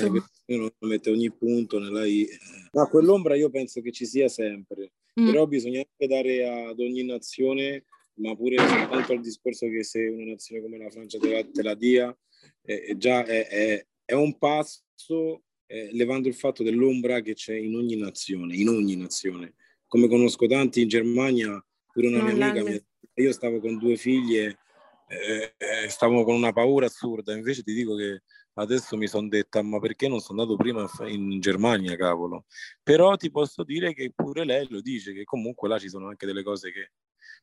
Eh, 0.45 0.55
uno 0.55 0.71
mette 0.79 1.09
ogni 1.09 1.29
punto 1.31 1.77
nella 1.77 2.05
I. 2.05 2.25
Ma 2.71 2.88
quell'ombra 2.88 3.35
io 3.35 3.49
penso 3.49 3.81
che 3.81 3.91
ci 3.91 4.05
sia 4.05 4.29
sempre, 4.29 4.93
mm. 5.19 5.25
però 5.25 5.45
bisogna 5.45 5.79
anche 5.79 6.07
dare 6.07 6.47
ad 6.47 6.79
ogni 6.79 7.03
nazione, 7.03 7.83
ma 8.15 8.33
pure 8.35 8.57
soltanto 8.57 9.11
al 9.11 9.19
discorso 9.19 9.67
che 9.67 9.83
se 9.83 10.07
una 10.07 10.23
nazione 10.23 10.61
come 10.61 10.77
la 10.77 10.89
Francia 10.89 11.19
te 11.19 11.29
la, 11.29 11.43
te 11.43 11.61
la 11.61 11.75
dia, 11.75 12.17
eh, 12.61 12.95
già 12.97 13.25
è, 13.25 13.47
è, 13.47 13.85
è, 14.05 14.13
un 14.13 14.38
passo 14.38 15.43
eh, 15.65 15.89
levando 15.91 16.29
il 16.29 16.35
fatto 16.35 16.63
dell'ombra 16.63 17.19
che 17.19 17.33
c'è 17.33 17.55
in 17.55 17.75
ogni 17.75 17.97
nazione, 17.97 18.55
in 18.55 18.69
ogni 18.69 18.95
nazione. 18.95 19.55
Come 19.88 20.07
conosco 20.07 20.47
tanti 20.47 20.81
in 20.81 20.88
Germania, 20.88 21.63
pure 21.91 22.07
una 22.07 22.19
no, 22.19 22.33
mia 22.33 22.45
amica 22.45 22.63
mi 22.63 22.75
ha 22.75 22.83
io 23.15 23.32
stavo 23.32 23.60
con 23.60 23.78
due 23.78 23.95
figlie, 23.95 24.60
eh, 25.08 25.56
eh, 25.58 25.89
stavo 25.89 26.23
con 26.23 26.36
una 26.36 26.51
paura 26.51 26.88
assurda, 26.88 27.34
invece 27.34 27.63
ti 27.63 27.73
dico 27.73 27.95
che 27.95 28.23
adesso 28.56 28.97
mi 28.97 29.08
sono 29.08 29.28
detta 29.28 29.62
ma 29.62 29.80
perché 29.80 30.08
non 30.08 30.19
sono 30.19 30.41
andato 30.41 30.58
prima 30.58 30.89
in 31.08 31.39
Germania, 31.39 31.95
cavolo. 31.95 32.45
Però 32.84 33.15
ti 33.15 33.30
posso 33.30 33.63
dire 33.63 33.93
che 33.93 34.12
pure 34.13 34.45
lei 34.45 34.67
lo 34.69 34.82
dice, 34.82 35.13
che 35.13 35.23
comunque 35.23 35.69
là 35.69 35.78
ci 35.80 35.89
sono 35.89 36.08
anche 36.08 36.25
delle 36.25 36.43
cose 36.43 36.71
che 36.71 36.91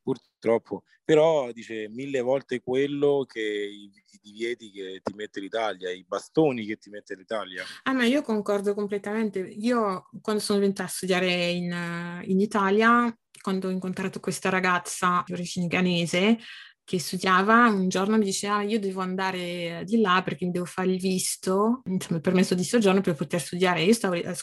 purtroppo, 0.03 0.85
però 1.05 1.51
dice 1.53 1.89
mille 1.89 2.21
volte 2.21 2.61
quello 2.61 3.25
che 3.27 3.41
i, 3.41 3.85
i 3.85 4.19
divieti 4.21 4.71
che 4.71 5.01
ti 5.03 5.15
mette 5.15 5.41
l'Italia, 5.41 5.91
i 5.91 6.05
bastoni 6.07 6.65
che 6.65 6.77
ti 6.77 6.91
mette 6.91 7.15
l'Italia. 7.15 7.65
Ah, 7.85 7.93
ma 7.93 8.05
io 8.05 8.23
concordo 8.23 8.75
completamente. 8.75 9.39
Io 9.39 10.09
quando 10.21 10.43
sono 10.43 10.61
venuta 10.61 10.85
a 10.85 10.89
studiare 10.89 11.51
in, 11.51 12.21
in 12.25 12.41
Italia 12.41 13.15
quando 13.43 13.69
ho 13.69 13.71
incontrato 13.71 14.21
questa 14.21 14.49
ragazza 14.49 15.23
di 15.27 15.35
origine 15.35 15.67
ghanese 15.67 16.39
che 16.85 16.99
studiava, 16.99 17.69
un 17.69 17.89
giorno 17.89 18.19
mi 18.19 18.25
diceva 18.25 18.57
ah, 18.57 18.63
io 18.63 18.81
devo 18.81 19.01
andare 19.01 19.83
di 19.85 20.01
là 20.01 20.21
perché 20.25 20.45
mi 20.45 20.51
devo 20.51 20.65
fare 20.65 20.91
il 20.91 20.99
visto, 20.99 21.83
insomma 21.85 22.17
il 22.17 22.23
permesso 22.23 22.55
di 22.55 22.65
soggiorno 22.65 23.01
per 23.01 23.15
poter 23.15 23.41
studiare. 23.41 23.83
Io 23.83 23.93
stavo, 23.93 24.15
eh, 24.15 24.35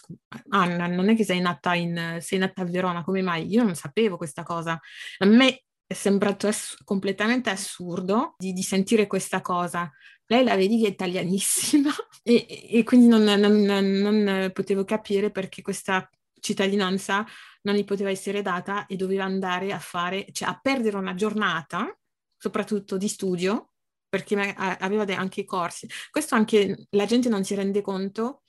Anna, 0.50 0.88
non 0.88 1.10
è 1.10 1.16
che 1.16 1.26
sei 1.26 1.42
nata, 1.42 1.74
in, 1.76 2.18
sei 2.22 2.40
nata 2.40 2.62
a 2.62 2.66
Verona, 2.66 3.04
come 3.04 3.22
mai? 3.22 3.48
Io 3.48 3.64
non 3.64 3.76
sapevo 3.76 4.18
questa 4.18 4.44
cosa. 4.44 4.80
A 5.20 5.26
me 5.26 5.64
è 5.86 5.94
sembrato 5.94 6.48
ass- 6.48 6.78
completamente 6.84 7.50
assurdo 7.50 8.36
di, 8.38 8.54
di, 8.54 8.64
sentire 8.64 9.06
questa 9.08 9.42
cosa. 9.42 9.92
Lei 10.26 10.44
la 10.44 10.56
vedi 10.56 10.80
che 10.80 10.88
è 10.88 10.92
italianissima 10.92 11.90
e, 12.24 12.70
e 12.72 12.84
quindi 12.84 13.08
non, 13.08 13.24
non, 13.24 13.64
non 13.64 14.52
potevo 14.54 14.86
capire 14.86 15.30
perché 15.30 15.62
questa 15.62 16.10
cittadinanza 16.40 17.26
non 17.62 17.76
gli 17.76 17.84
poteva 17.84 18.10
essere 18.10 18.42
data 18.42 18.86
e 18.86 18.96
doveva 18.96 19.24
andare 19.24 19.72
a 19.72 19.80
fare, 19.80 20.28
cioè 20.32 20.50
a 20.50 20.60
perdere 20.62 20.98
una 20.98 21.14
giornata, 21.14 21.98
soprattutto 22.38 22.98
di 22.98 23.08
studio, 23.08 23.72
perché 24.10 24.36
aveva 24.36 25.06
anche 25.16 25.46
corsi. 25.46 25.88
Questo 26.10 26.36
anche 26.36 26.88
la 26.92 27.06
gente 27.06 27.30
non 27.30 27.44
si 27.44 27.54
rende 27.54 27.82
conto 27.82 28.42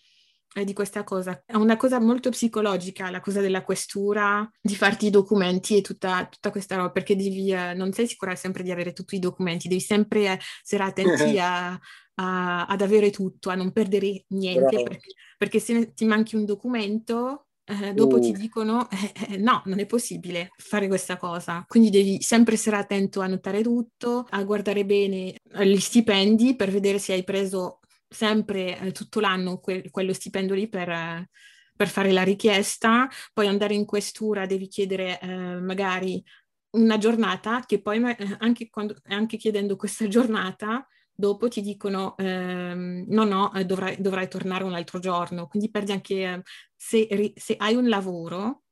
eh, 0.54 0.64
di 0.64 0.72
questa 0.72 1.04
cosa. 1.04 1.42
È 1.44 1.54
una 1.54 1.76
cosa 1.76 2.00
molto 2.00 2.30
psicologica, 2.30 3.10
la 3.10 3.20
cosa 3.20 3.40
della 3.40 3.62
questura, 3.62 4.48
di 4.60 4.74
farti 4.74 5.06
i 5.06 5.10
documenti 5.10 5.76
e 5.76 5.80
tutta, 5.82 6.26
tutta 6.26 6.50
questa 6.50 6.76
roba, 6.76 6.90
perché 6.90 7.14
devi, 7.14 7.52
eh, 7.52 7.74
non 7.74 7.92
sei 7.92 8.06
sicura 8.06 8.34
sempre 8.34 8.62
di 8.62 8.70
avere 8.70 8.92
tutti 8.92 9.16
i 9.16 9.20
documenti, 9.20 9.68
devi 9.68 9.80
sempre 9.80 10.40
essere 10.62 10.82
attenti 10.82 11.38
a, 11.38 11.78
a, 12.14 12.66
ad 12.66 12.80
avere 12.80 13.10
tutto, 13.10 13.50
a 13.50 13.54
non 13.54 13.72
perdere 13.72 14.24
niente, 14.28 14.82
perché, 14.82 15.08
perché, 15.36 15.60
se 15.60 15.92
ti 15.92 16.04
manchi 16.04 16.36
un 16.36 16.44
documento... 16.44 17.46
Eh, 17.70 17.94
dopo 17.94 18.16
uh. 18.16 18.20
ti 18.20 18.32
dicono 18.32 18.88
eh, 18.90 19.34
eh, 19.34 19.36
no, 19.36 19.62
non 19.66 19.78
è 19.78 19.86
possibile 19.86 20.50
fare 20.56 20.88
questa 20.88 21.16
cosa. 21.16 21.64
Quindi 21.66 21.90
devi 21.90 22.20
sempre 22.20 22.54
essere 22.54 22.76
attento 22.76 23.20
a 23.20 23.26
notare 23.26 23.62
tutto, 23.62 24.26
a 24.28 24.42
guardare 24.42 24.84
bene 24.84 25.34
gli 25.62 25.78
stipendi 25.78 26.56
per 26.56 26.70
vedere 26.70 26.98
se 26.98 27.12
hai 27.12 27.24
preso 27.24 27.80
sempre 28.08 28.78
eh, 28.78 28.92
tutto 28.92 29.20
l'anno 29.20 29.58
que- 29.58 29.88
quello 29.90 30.12
stipendio 30.12 30.54
lì 30.54 30.68
per, 30.68 30.88
eh, 30.88 31.28
per, 31.76 31.88
fare 31.88 32.10
la 32.10 32.24
richiesta, 32.24 33.08
poi 33.32 33.46
andare 33.46 33.74
in 33.74 33.84
questura 33.84 34.46
devi 34.46 34.66
chiedere 34.66 35.20
eh, 35.20 35.60
magari 35.60 36.22
una 36.70 36.98
giornata 36.98 37.60
che 37.64 37.80
poi 37.80 38.02
eh, 38.16 38.36
anche, 38.40 38.68
quando, 38.68 38.96
anche 39.08 39.36
chiedendo 39.36 39.76
questa 39.76 40.08
giornata 40.08 40.86
dopo 41.20 41.46
ti 41.46 41.60
dicono 41.60 42.16
ehm, 42.16 43.04
no 43.06 43.24
no 43.24 43.54
eh, 43.54 43.64
dovrai, 43.64 44.00
dovrai, 44.00 44.28
tornare 44.28 44.64
un 44.64 44.74
altro 44.74 44.98
giorno 44.98 45.46
quindi 45.46 45.70
perdi 45.70 45.92
anche 45.92 46.14
eh, 46.14 46.42
se, 46.74 47.32
se, 47.36 47.54
hai 47.56 47.76
un 47.76 47.88
lavoro 47.88 48.62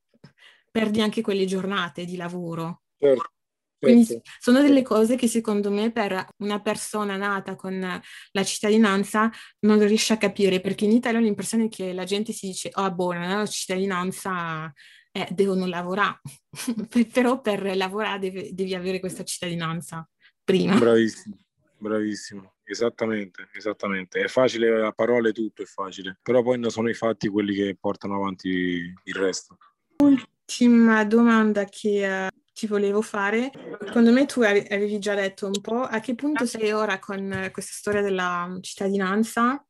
perdi 0.71 1.01
anche 1.01 1.23
quelle 1.23 1.45
giornate 1.45 2.05
di 2.05 2.17
lavoro 2.17 2.83
certo. 2.99 3.33
Quindi 3.81 4.07
certo. 4.07 4.31
sono 4.41 4.61
delle 4.61 4.83
cose 4.83 5.15
che 5.15 5.29
secondo 5.29 5.71
me 5.71 5.93
per 5.93 6.27
una 6.39 6.61
persona 6.61 7.17
nata 7.17 7.55
con 7.55 7.79
la 7.79 8.45
cittadinanza 8.45 9.31
non 9.61 9.79
riesce 9.87 10.15
a 10.15 10.17
capire, 10.17 10.61
perché 10.61 10.85
in 10.85 10.91
Italia 10.91 11.21
ho 11.21 11.23
l'impressione 11.23 11.69
che 11.69 11.93
la 11.93 12.03
gente 12.03 12.33
si 12.33 12.49
dice, 12.49 12.71
oh, 12.73 12.93
boh, 12.93 13.13
non 13.13 13.29
la 13.29 13.47
cittadinanza, 13.47 14.73
eh, 15.13 15.29
devono 15.31 15.67
lavorare, 15.67 16.21
però 17.13 17.41
per 17.41 17.77
lavorare 17.77 18.19
deve, 18.19 18.49
devi 18.53 18.75
avere 18.75 19.01
questa 19.01 19.25
cittadinanza 19.25 20.09
prima. 20.43 20.77
Bravissimo, 20.77 21.37
bravissimo. 21.79 22.55
Esattamente, 22.65 23.49
esattamente. 23.55 24.21
È 24.21 24.29
facile 24.29 24.85
a 24.85 24.93
parole 24.93 25.33
tutto, 25.33 25.63
è 25.63 25.67
facile, 25.67 26.19
però 26.23 26.43
poi 26.43 26.59
non 26.59 26.71
sono 26.71 26.89
i 26.89 26.95
fatti 26.95 27.29
quelli 27.29 27.55
che 27.55 27.77
portano 27.81 28.17
avanti 28.17 28.49
il 28.49 29.15
resto. 29.15 29.57
Ultima 29.99 31.05
domanda 31.05 31.65
che 31.65 32.29
uh, 32.31 32.39
ti 32.53 32.67
volevo 32.67 33.01
fare. 33.01 33.51
Secondo 33.85 34.13
me 34.13 34.27
tu 34.27 34.41
avevi 34.43 34.99
già 34.99 35.15
detto 35.15 35.47
un 35.47 35.61
po' 35.61 35.83
a 35.83 36.01
che 36.01 36.15
punto 36.15 36.45
sei 36.45 36.73
ora 36.73 36.99
con 36.99 37.49
questa 37.53 37.73
storia 37.73 38.03
della 38.03 38.59
cittadinanza? 38.61 39.65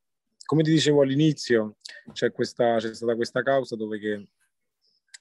Come 0.44 0.62
ti 0.62 0.71
dicevo 0.71 1.03
all'inizio, 1.03 1.77
c'è, 2.12 2.33
questa, 2.33 2.79
c'è 2.79 2.94
stata 2.94 3.14
questa 3.14 3.42
causa 3.42 3.77
dove 3.77 3.99
che 3.99 4.29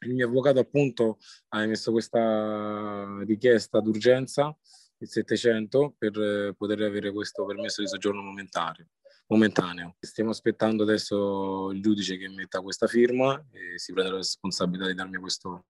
il 0.02 0.14
mio 0.14 0.28
avvocato 0.28 0.60
appunto 0.60 1.18
ha 1.50 1.64
emesso 1.64 1.92
questa 1.92 3.22
richiesta 3.26 3.82
d'urgenza, 3.82 4.56
il 5.00 5.10
700, 5.10 5.96
per 5.98 6.56
poter 6.58 6.82
avere 6.82 7.12
questo 7.12 7.46
permesso 7.46 7.82
di 7.82 7.88
soggiorno 7.88 8.22
momentaneo. 8.22 8.88
momentaneo. 9.28 9.96
Stiamo 10.00 10.30
aspettando 10.30 10.84
adesso 10.84 11.72
il 11.72 11.82
giudice 11.82 12.18
che 12.18 12.30
metta 12.30 12.62
questa 12.62 12.88
firma 12.88 13.36
e 13.52 13.78
si 13.78 13.92
prende 13.92 14.12
la 14.12 14.18
responsabilità 14.18 14.88
di 14.88 14.94
darmi 14.94 15.18
questo 15.18 15.66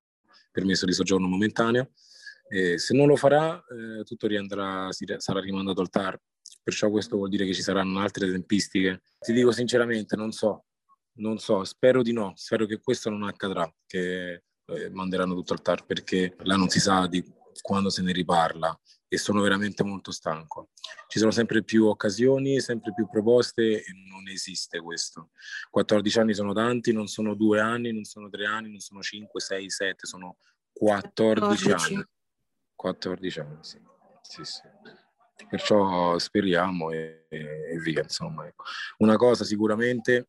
permesso 0.51 0.85
di 0.85 0.93
soggiorno 0.93 1.27
momentaneo. 1.27 1.91
E 2.49 2.77
se 2.77 2.95
non 2.95 3.07
lo 3.07 3.15
farà, 3.15 3.57
eh, 3.57 4.03
tutto 4.03 4.27
riandrà, 4.27 4.89
sarà 4.91 5.39
rimandato 5.39 5.81
al 5.81 5.89
TAR. 5.89 6.19
Perciò 6.63 6.89
questo 6.89 7.17
vuol 7.17 7.29
dire 7.29 7.45
che 7.45 7.53
ci 7.53 7.61
saranno 7.61 7.99
altre 7.99 8.29
tempistiche. 8.29 9.01
Ti 9.19 9.33
dico 9.33 9.51
sinceramente, 9.51 10.15
non 10.15 10.31
so, 10.31 10.65
non 11.17 11.39
so, 11.39 11.63
spero 11.63 12.01
di 12.01 12.13
no, 12.13 12.33
spero 12.35 12.65
che 12.65 12.79
questo 12.79 13.09
non 13.09 13.23
accadrà, 13.23 13.69
che 13.85 14.43
eh, 14.65 14.89
manderanno 14.91 15.33
tutto 15.33 15.53
al 15.53 15.61
TAR 15.61 15.85
perché 15.85 16.35
là 16.43 16.55
non 16.55 16.69
si 16.69 16.79
sa 16.79 17.07
di 17.07 17.23
quando 17.61 17.89
se 17.89 18.01
ne 18.01 18.11
riparla 18.11 18.79
e 19.07 19.17
sono 19.17 19.41
veramente 19.41 19.83
molto 19.83 20.11
stanco. 20.11 20.69
Ci 21.07 21.19
sono 21.19 21.31
sempre 21.31 21.63
più 21.63 21.85
occasioni, 21.85 22.59
sempre 22.59 22.93
più 22.93 23.07
proposte 23.07 23.83
e 23.83 23.93
non 24.09 24.27
esiste 24.27 24.81
questo. 24.81 25.31
14 25.69 26.19
anni 26.19 26.33
sono 26.33 26.53
tanti, 26.53 26.91
non 26.91 27.07
sono 27.07 27.33
due 27.33 27.59
anni, 27.59 27.93
non 27.93 28.03
sono 28.03 28.29
tre 28.29 28.45
anni, 28.45 28.69
non 28.69 28.79
sono 28.79 29.01
5, 29.01 29.39
6, 29.39 29.69
7, 29.69 30.05
sono 30.05 30.37
14 30.73 31.71
anni. 31.71 32.05
14 32.75 33.39
anni, 33.39 33.57
sì. 33.61 33.79
sì, 34.21 34.43
sì. 34.43 34.61
Perciò 35.49 36.17
speriamo 36.17 36.91
e, 36.91 37.27
e 37.29 37.79
via, 37.79 38.01
insomma. 38.01 38.45
Ecco. 38.45 38.65
Una 38.97 39.15
cosa 39.15 39.45
sicuramente, 39.45 40.27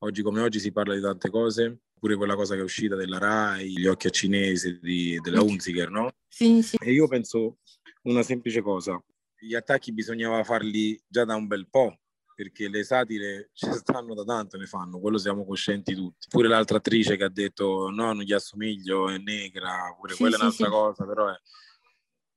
oggi 0.00 0.22
come 0.22 0.40
oggi 0.40 0.58
si 0.58 0.72
parla 0.72 0.94
di 0.94 1.00
tante 1.00 1.30
cose, 1.30 1.80
pure 2.02 2.16
quella 2.16 2.34
cosa 2.34 2.56
che 2.56 2.62
è 2.62 2.64
uscita 2.64 2.96
della 2.96 3.18
RAI, 3.18 3.78
gli 3.78 3.86
occhi 3.86 4.08
a 4.08 4.10
cinese 4.10 4.80
di, 4.80 5.20
della 5.20 5.40
Unziger, 5.40 5.88
no? 5.88 6.10
Sì, 6.26 6.60
sì. 6.60 6.76
E 6.80 6.90
io 6.90 7.06
penso 7.06 7.58
una 8.02 8.24
semplice 8.24 8.60
cosa, 8.60 9.00
gli 9.38 9.54
attacchi 9.54 9.92
bisognava 9.92 10.42
farli 10.42 11.00
già 11.06 11.24
da 11.24 11.36
un 11.36 11.46
bel 11.46 11.68
po', 11.70 11.96
perché 12.34 12.68
le 12.68 12.82
satire 12.82 13.50
ci 13.54 13.70
stanno 13.70 14.14
da 14.14 14.24
tanto, 14.24 14.56
ne 14.56 14.66
fanno, 14.66 14.98
quello 14.98 15.16
siamo 15.16 15.46
coscienti 15.46 15.94
tutti. 15.94 16.26
Pure 16.28 16.48
l'altra 16.48 16.78
attrice 16.78 17.16
che 17.16 17.22
ha 17.22 17.30
detto 17.30 17.88
no, 17.90 18.12
non 18.12 18.22
gli 18.24 18.32
assomiglio, 18.32 19.08
è 19.08 19.18
negra, 19.18 19.94
pure 19.96 20.14
sì, 20.14 20.22
quella 20.22 20.38
è 20.38 20.40
un'altra 20.40 20.64
sì. 20.64 20.72
cosa, 20.72 21.06
però 21.06 21.28
è... 21.28 21.36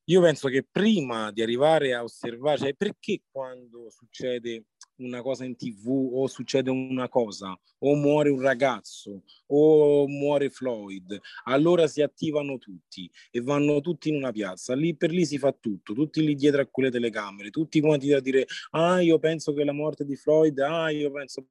Io 0.09 0.21
penso 0.21 0.47
che 0.47 0.63
prima 0.69 1.31
di 1.31 1.41
arrivare 1.41 1.95
a 1.95 2.03
osservare, 2.03 2.59
cioè 2.59 2.75
perché 2.75 3.23
quando 3.31 3.89
succede 3.89 4.65
una 4.97 5.21
cosa 5.21 5.43
in 5.43 5.55
tv 5.55 6.09
o 6.13 6.27
succede 6.27 6.69
una 6.69 7.09
cosa 7.09 7.57
o 7.79 7.95
muore 7.95 8.29
un 8.29 8.41
ragazzo 8.41 9.23
o 9.47 10.07
muore 10.07 10.49
Floyd, 10.49 11.19
allora 11.45 11.87
si 11.87 12.01
attivano 12.01 12.57
tutti 12.57 13.09
e 13.31 13.41
vanno 13.41 13.81
tutti 13.81 14.09
in 14.09 14.15
una 14.15 14.31
piazza, 14.31 14.73
lì 14.73 14.95
per 14.95 15.11
lì 15.11 15.25
si 15.25 15.37
fa 15.37 15.51
tutto, 15.51 15.93
tutti 15.93 16.23
lì 16.23 16.35
dietro 16.35 16.61
a 16.61 16.67
quelle 16.67 16.91
telecamere, 16.91 17.49
tutti 17.49 17.81
quanti 17.81 18.07
da 18.07 18.19
dire 18.19 18.45
ah 18.71 19.01
io 19.01 19.19
penso 19.19 19.53
che 19.53 19.63
la 19.63 19.73
morte 19.73 20.05
di 20.05 20.15
Floyd, 20.15 20.57
ah 20.59 20.89
io 20.89 21.11
penso 21.11 21.45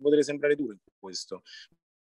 potrei 0.00 0.22
sembrare 0.22 0.56
duro 0.56 0.72
in 0.72 0.78
questo, 0.98 1.42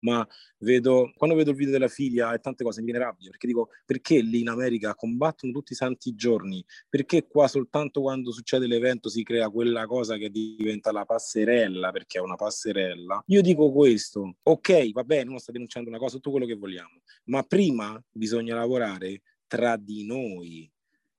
ma 0.04 0.26
vedo, 0.60 1.12
quando 1.16 1.36
vedo 1.36 1.52
il 1.52 1.58
video 1.58 1.74
della 1.74 1.88
figlia 1.88 2.34
e 2.34 2.40
tante 2.40 2.64
cose 2.64 2.82
mi 2.82 2.92
viene 2.92 3.04
rabbia, 3.04 3.30
perché 3.30 3.48
dico, 3.48 3.70
perché 3.86 4.22
lì 4.22 4.42
in 4.42 4.50
America 4.50 4.96
combattono 4.96 5.52
tutti 5.52 5.74
i 5.74 5.76
santi 5.76 6.14
giorni? 6.16 6.64
Perché 6.90 7.28
qua 7.28 7.48
soltanto 7.48 8.02
quando 8.02 8.32
succede 8.32 8.68
l'evento 8.68 9.10
si 9.10 9.24
crea 9.24 9.50
quella 9.50 9.86
cosa 9.86 10.18
che 10.18 10.30
diventa 10.30 10.92
la 10.92 11.06
passerella, 11.06 11.92
perché 11.92 12.20
è 12.20 12.22
una 12.22 12.36
passerella? 12.36 13.24
Io 13.28 13.42
dico 13.42 13.72
questo, 13.72 14.38
ok, 14.44 14.92
va 14.92 15.04
bene, 15.04 15.30
uno 15.30 15.40
sta 15.40 15.52
denunciando 15.52 15.90
una 15.90 16.00
cosa, 16.00 16.16
tutto 16.16 16.32
quello 16.32 16.46
che 16.46 16.56
vogliamo, 16.56 17.02
ma 17.26 17.44
prima 17.44 18.02
bisogna 18.12 18.56
lavorare 18.56 19.22
tra 19.48 19.78
di 19.78 20.06
noi. 20.06 20.70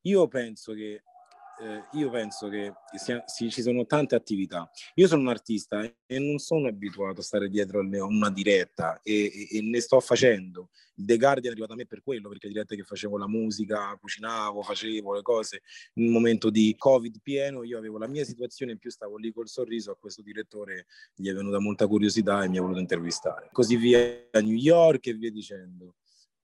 Io 0.02 0.28
penso 0.28 0.74
che 0.74 1.02
eh, 1.60 1.84
io 1.92 2.10
penso 2.10 2.48
che 2.48 2.72
sia, 2.96 3.22
sì, 3.26 3.50
ci 3.50 3.62
sono 3.62 3.86
tante 3.86 4.14
attività. 4.14 4.68
Io 4.94 5.06
sono 5.06 5.22
un 5.22 5.28
artista 5.28 5.82
e 5.82 6.18
non 6.18 6.38
sono 6.38 6.68
abituato 6.68 7.20
a 7.20 7.22
stare 7.22 7.48
dietro 7.48 7.80
a 7.80 8.04
una 8.04 8.30
diretta 8.30 9.00
e, 9.02 9.24
e, 9.24 9.58
e, 9.58 9.62
ne 9.62 9.80
sto 9.80 10.00
facendo. 10.00 10.70
Il 10.96 11.06
The 11.06 11.16
Guardian 11.16 11.46
è 11.46 11.50
arrivato 11.50 11.72
a 11.72 11.76
me 11.76 11.86
per 11.86 12.02
quello, 12.02 12.28
perché 12.28 12.48
dirette 12.48 12.76
che 12.76 12.82
facevo 12.82 13.18
la 13.18 13.28
musica, 13.28 13.96
cucinavo, 14.00 14.62
facevo 14.62 15.14
le 15.14 15.22
cose. 15.22 15.62
In 15.94 16.06
un 16.06 16.12
momento 16.12 16.50
di 16.50 16.74
Covid 16.76 17.20
pieno 17.22 17.62
io 17.62 17.78
avevo 17.78 17.98
la 17.98 18.08
mia 18.08 18.24
situazione, 18.24 18.72
in 18.72 18.78
più 18.78 18.90
stavo 18.90 19.16
lì 19.16 19.32
col 19.32 19.48
sorriso, 19.48 19.90
a 19.90 19.96
questo 19.96 20.22
direttore 20.22 20.86
gli 21.14 21.28
è 21.28 21.32
venuta 21.32 21.58
molta 21.58 21.86
curiosità 21.86 22.44
e 22.44 22.48
mi 22.48 22.58
ha 22.58 22.60
voluto 22.60 22.80
intervistare. 22.80 23.48
Così 23.52 23.76
via 23.76 24.28
a 24.30 24.40
New 24.40 24.56
York 24.56 25.06
e 25.06 25.14
via 25.14 25.30
dicendo 25.30 25.94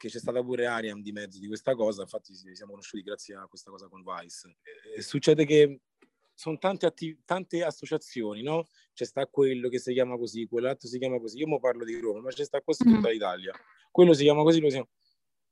che 0.01 0.09
c'è 0.09 0.19
stata 0.19 0.43
pure 0.43 0.65
Ariam 0.65 1.03
di 1.03 1.13
mezzo 1.13 1.39
di 1.39 1.47
questa 1.47 1.75
cosa, 1.75 2.01
infatti 2.01 2.35
siamo 2.35 2.71
conosciuti 2.71 3.03
grazie 3.03 3.35
a 3.35 3.47
questa 3.47 3.71
cosa 3.71 3.87
con 3.87 4.03
Vice. 4.03 4.57
E 4.97 5.03
succede 5.03 5.45
che 5.45 5.83
sono 6.33 6.57
tante, 6.57 6.87
attiv- 6.87 7.21
tante 7.27 7.63
associazioni, 7.63 8.41
no? 8.41 8.67
C'è 8.95 9.05
sta 9.05 9.27
quello 9.27 9.69
che 9.69 9.79
si 9.79 9.93
chiama 9.93 10.17
così, 10.17 10.47
quell'altro 10.47 10.89
si 10.89 10.99
chiama 10.99 11.21
così, 11.21 11.37
io 11.37 11.47
mo 11.47 11.61
parlo 11.61 11.85
di 11.85 12.01
Roma, 12.01 12.21
ma 12.23 12.31
c'è 12.31 12.45
sta 12.45 12.63
questo 12.63 12.89
mm. 12.89 13.05
l'Italia, 13.05 13.53
quello 13.91 14.15
si 14.15 14.23
chiama 14.23 14.43
così, 14.43 14.61
lo 14.61 14.71
si 14.71 14.77
chiama... 14.77 14.89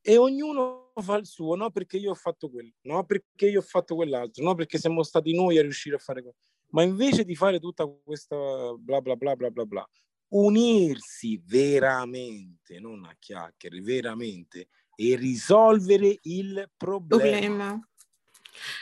E 0.00 0.16
ognuno 0.16 0.92
fa 0.94 1.16
il 1.16 1.26
suo, 1.26 1.54
no 1.54 1.70
perché 1.70 1.98
io 1.98 2.12
ho 2.12 2.14
fatto 2.14 2.48
quello, 2.48 2.72
no 2.82 3.04
perché 3.04 3.50
io 3.50 3.58
ho 3.58 3.62
fatto 3.62 3.96
quell'altro, 3.96 4.42
no 4.42 4.54
perché 4.54 4.78
siamo 4.78 5.02
stati 5.02 5.34
noi 5.34 5.58
a 5.58 5.62
riuscire 5.62 5.96
a 5.96 5.98
fare 5.98 6.22
quello. 6.22 6.36
Ma 6.70 6.82
invece 6.82 7.24
di 7.24 7.34
fare 7.34 7.60
tutta 7.60 7.86
questa 8.02 8.34
bla 8.78 9.02
bla 9.02 9.14
bla 9.14 9.36
bla 9.36 9.50
bla 9.50 9.66
bla, 9.66 9.90
unirsi 10.28 11.40
veramente, 11.44 12.78
non 12.78 13.04
a 13.04 13.14
chiacchiere, 13.18 13.80
veramente, 13.80 14.68
e 14.94 15.16
risolvere 15.16 16.18
il 16.22 16.70
problema. 16.76 17.78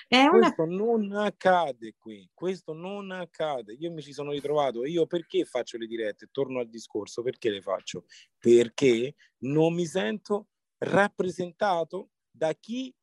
problema. 0.08 0.30
Questo 0.30 0.64
non 0.64 1.12
accade 1.12 1.94
qui, 1.98 2.28
questo 2.32 2.72
non 2.72 3.10
accade. 3.10 3.74
Io 3.74 3.90
mi 3.92 4.00
ci 4.02 4.12
sono 4.12 4.30
ritrovato, 4.30 4.84
io 4.84 5.06
perché 5.06 5.44
faccio 5.44 5.76
le 5.76 5.86
dirette? 5.86 6.28
Torno 6.30 6.60
al 6.60 6.68
discorso, 6.68 7.22
perché 7.22 7.50
le 7.50 7.60
faccio? 7.60 8.04
Perché 8.38 9.14
non 9.38 9.74
mi 9.74 9.84
sento 9.84 10.48
rappresentato 10.78 12.10
da 12.30 12.54
chi 12.54 12.94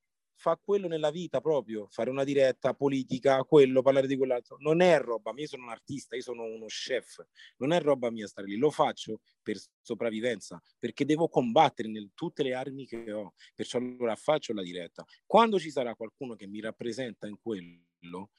fa 0.43 0.59
quello 0.61 0.89
nella 0.89 1.09
vita 1.09 1.39
proprio, 1.39 1.87
fare 1.89 2.09
una 2.09 2.25
diretta 2.25 2.73
politica, 2.73 3.41
quello, 3.43 3.81
parlare 3.81 4.07
di 4.07 4.17
quell'altro. 4.17 4.57
Non 4.59 4.81
è 4.81 4.99
roba 4.99 5.31
mia, 5.31 5.43
io 5.43 5.47
sono 5.47 5.63
un 5.63 5.69
artista, 5.69 6.17
io 6.17 6.21
sono 6.21 6.43
uno 6.43 6.65
chef, 6.65 7.25
non 7.59 7.71
è 7.71 7.79
roba 7.79 8.11
mia 8.11 8.27
stare 8.27 8.47
lì, 8.47 8.57
lo 8.57 8.69
faccio 8.69 9.21
per 9.41 9.57
sopravvivenza, 9.79 10.61
perché 10.77 11.05
devo 11.05 11.29
combattere 11.29 11.87
in 11.87 12.09
tutte 12.13 12.43
le 12.43 12.53
armi 12.53 12.85
che 12.85 13.09
ho, 13.13 13.35
perciò 13.55 13.77
allora 13.77 14.17
faccio 14.17 14.51
la 14.51 14.61
diretta. 14.61 15.05
Quando 15.25 15.57
ci 15.59 15.71
sarà 15.71 15.95
qualcuno 15.95 16.35
che 16.35 16.45
mi 16.45 16.59
rappresenta 16.59 17.25
in 17.25 17.37
quello, 17.41 18.31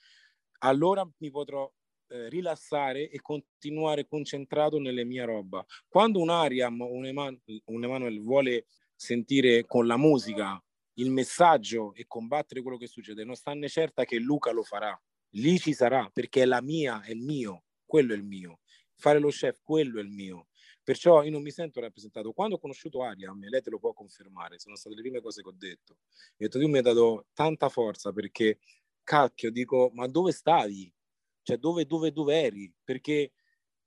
allora 0.59 1.11
mi 1.21 1.31
potrò 1.31 1.73
eh, 2.09 2.29
rilassare 2.29 3.09
e 3.09 3.19
continuare 3.23 4.07
concentrato 4.07 4.79
nelle 4.79 5.05
mie 5.05 5.25
roba. 5.25 5.65
Quando 5.89 6.21
un 6.21 6.29
Ariam 6.29 6.83
un, 6.83 7.07
Eman- 7.07 7.41
un 7.65 7.83
Emanuel 7.83 8.21
vuole 8.21 8.67
sentire 8.95 9.65
con 9.65 9.87
la 9.87 9.97
musica 9.97 10.63
il 10.95 11.11
messaggio 11.11 11.95
e 11.95 12.07
combattere 12.07 12.63
quello 12.63 12.77
che 12.77 12.87
succede, 12.87 13.25
non 13.25 13.35
stanne 13.35 13.69
certa 13.69 14.05
che 14.05 14.19
Luca 14.19 14.51
lo 14.51 14.63
farà. 14.63 14.99
Lì 15.37 15.59
ci 15.59 15.73
sarà, 15.73 16.09
perché 16.13 16.43
è 16.43 16.45
la 16.45 16.63
mia, 16.63 17.03
è 17.03 17.11
il 17.11 17.23
mio, 17.23 17.65
quello 17.85 18.13
è 18.13 18.17
il 18.17 18.25
mio. 18.25 18.61
Fare 18.95 19.19
lo 19.19 19.29
chef, 19.29 19.61
quello 19.63 19.99
è 19.99 20.03
il 20.03 20.11
mio. 20.11 20.49
Perciò 20.83 21.23
io 21.23 21.31
non 21.31 21.43
mi 21.43 21.51
sento 21.51 21.81
rappresentato. 21.81 22.33
Quando 22.33 22.57
ho 22.57 22.59
conosciuto 22.59 23.03
Ariam, 23.03 23.41
lei 23.49 23.63
te 23.63 23.71
lo 23.71 23.79
può 23.79 23.93
confermare, 23.93 24.59
sono 24.59 24.77
state 24.77 24.95
le 24.95 25.01
prime 25.01 25.21
cose 25.21 25.43
che 25.43 25.49
ho 25.49 25.55
detto. 25.57 25.99
Detto, 26.37 26.61
tu 26.61 26.69
mi 26.69 26.77
hai 26.77 26.83
dato 26.83 27.27
tanta 27.33 27.69
forza 27.69 28.13
perché, 28.13 28.59
cacchio, 29.03 29.51
dico, 29.51 29.91
ma 29.95 30.07
dove 30.07 30.31
stavi? 30.31 30.93
Cioè, 31.43 31.57
dove, 31.57 31.87
dove, 31.87 32.13
dove 32.13 32.41
eri? 32.41 32.73
Perché 32.85 33.33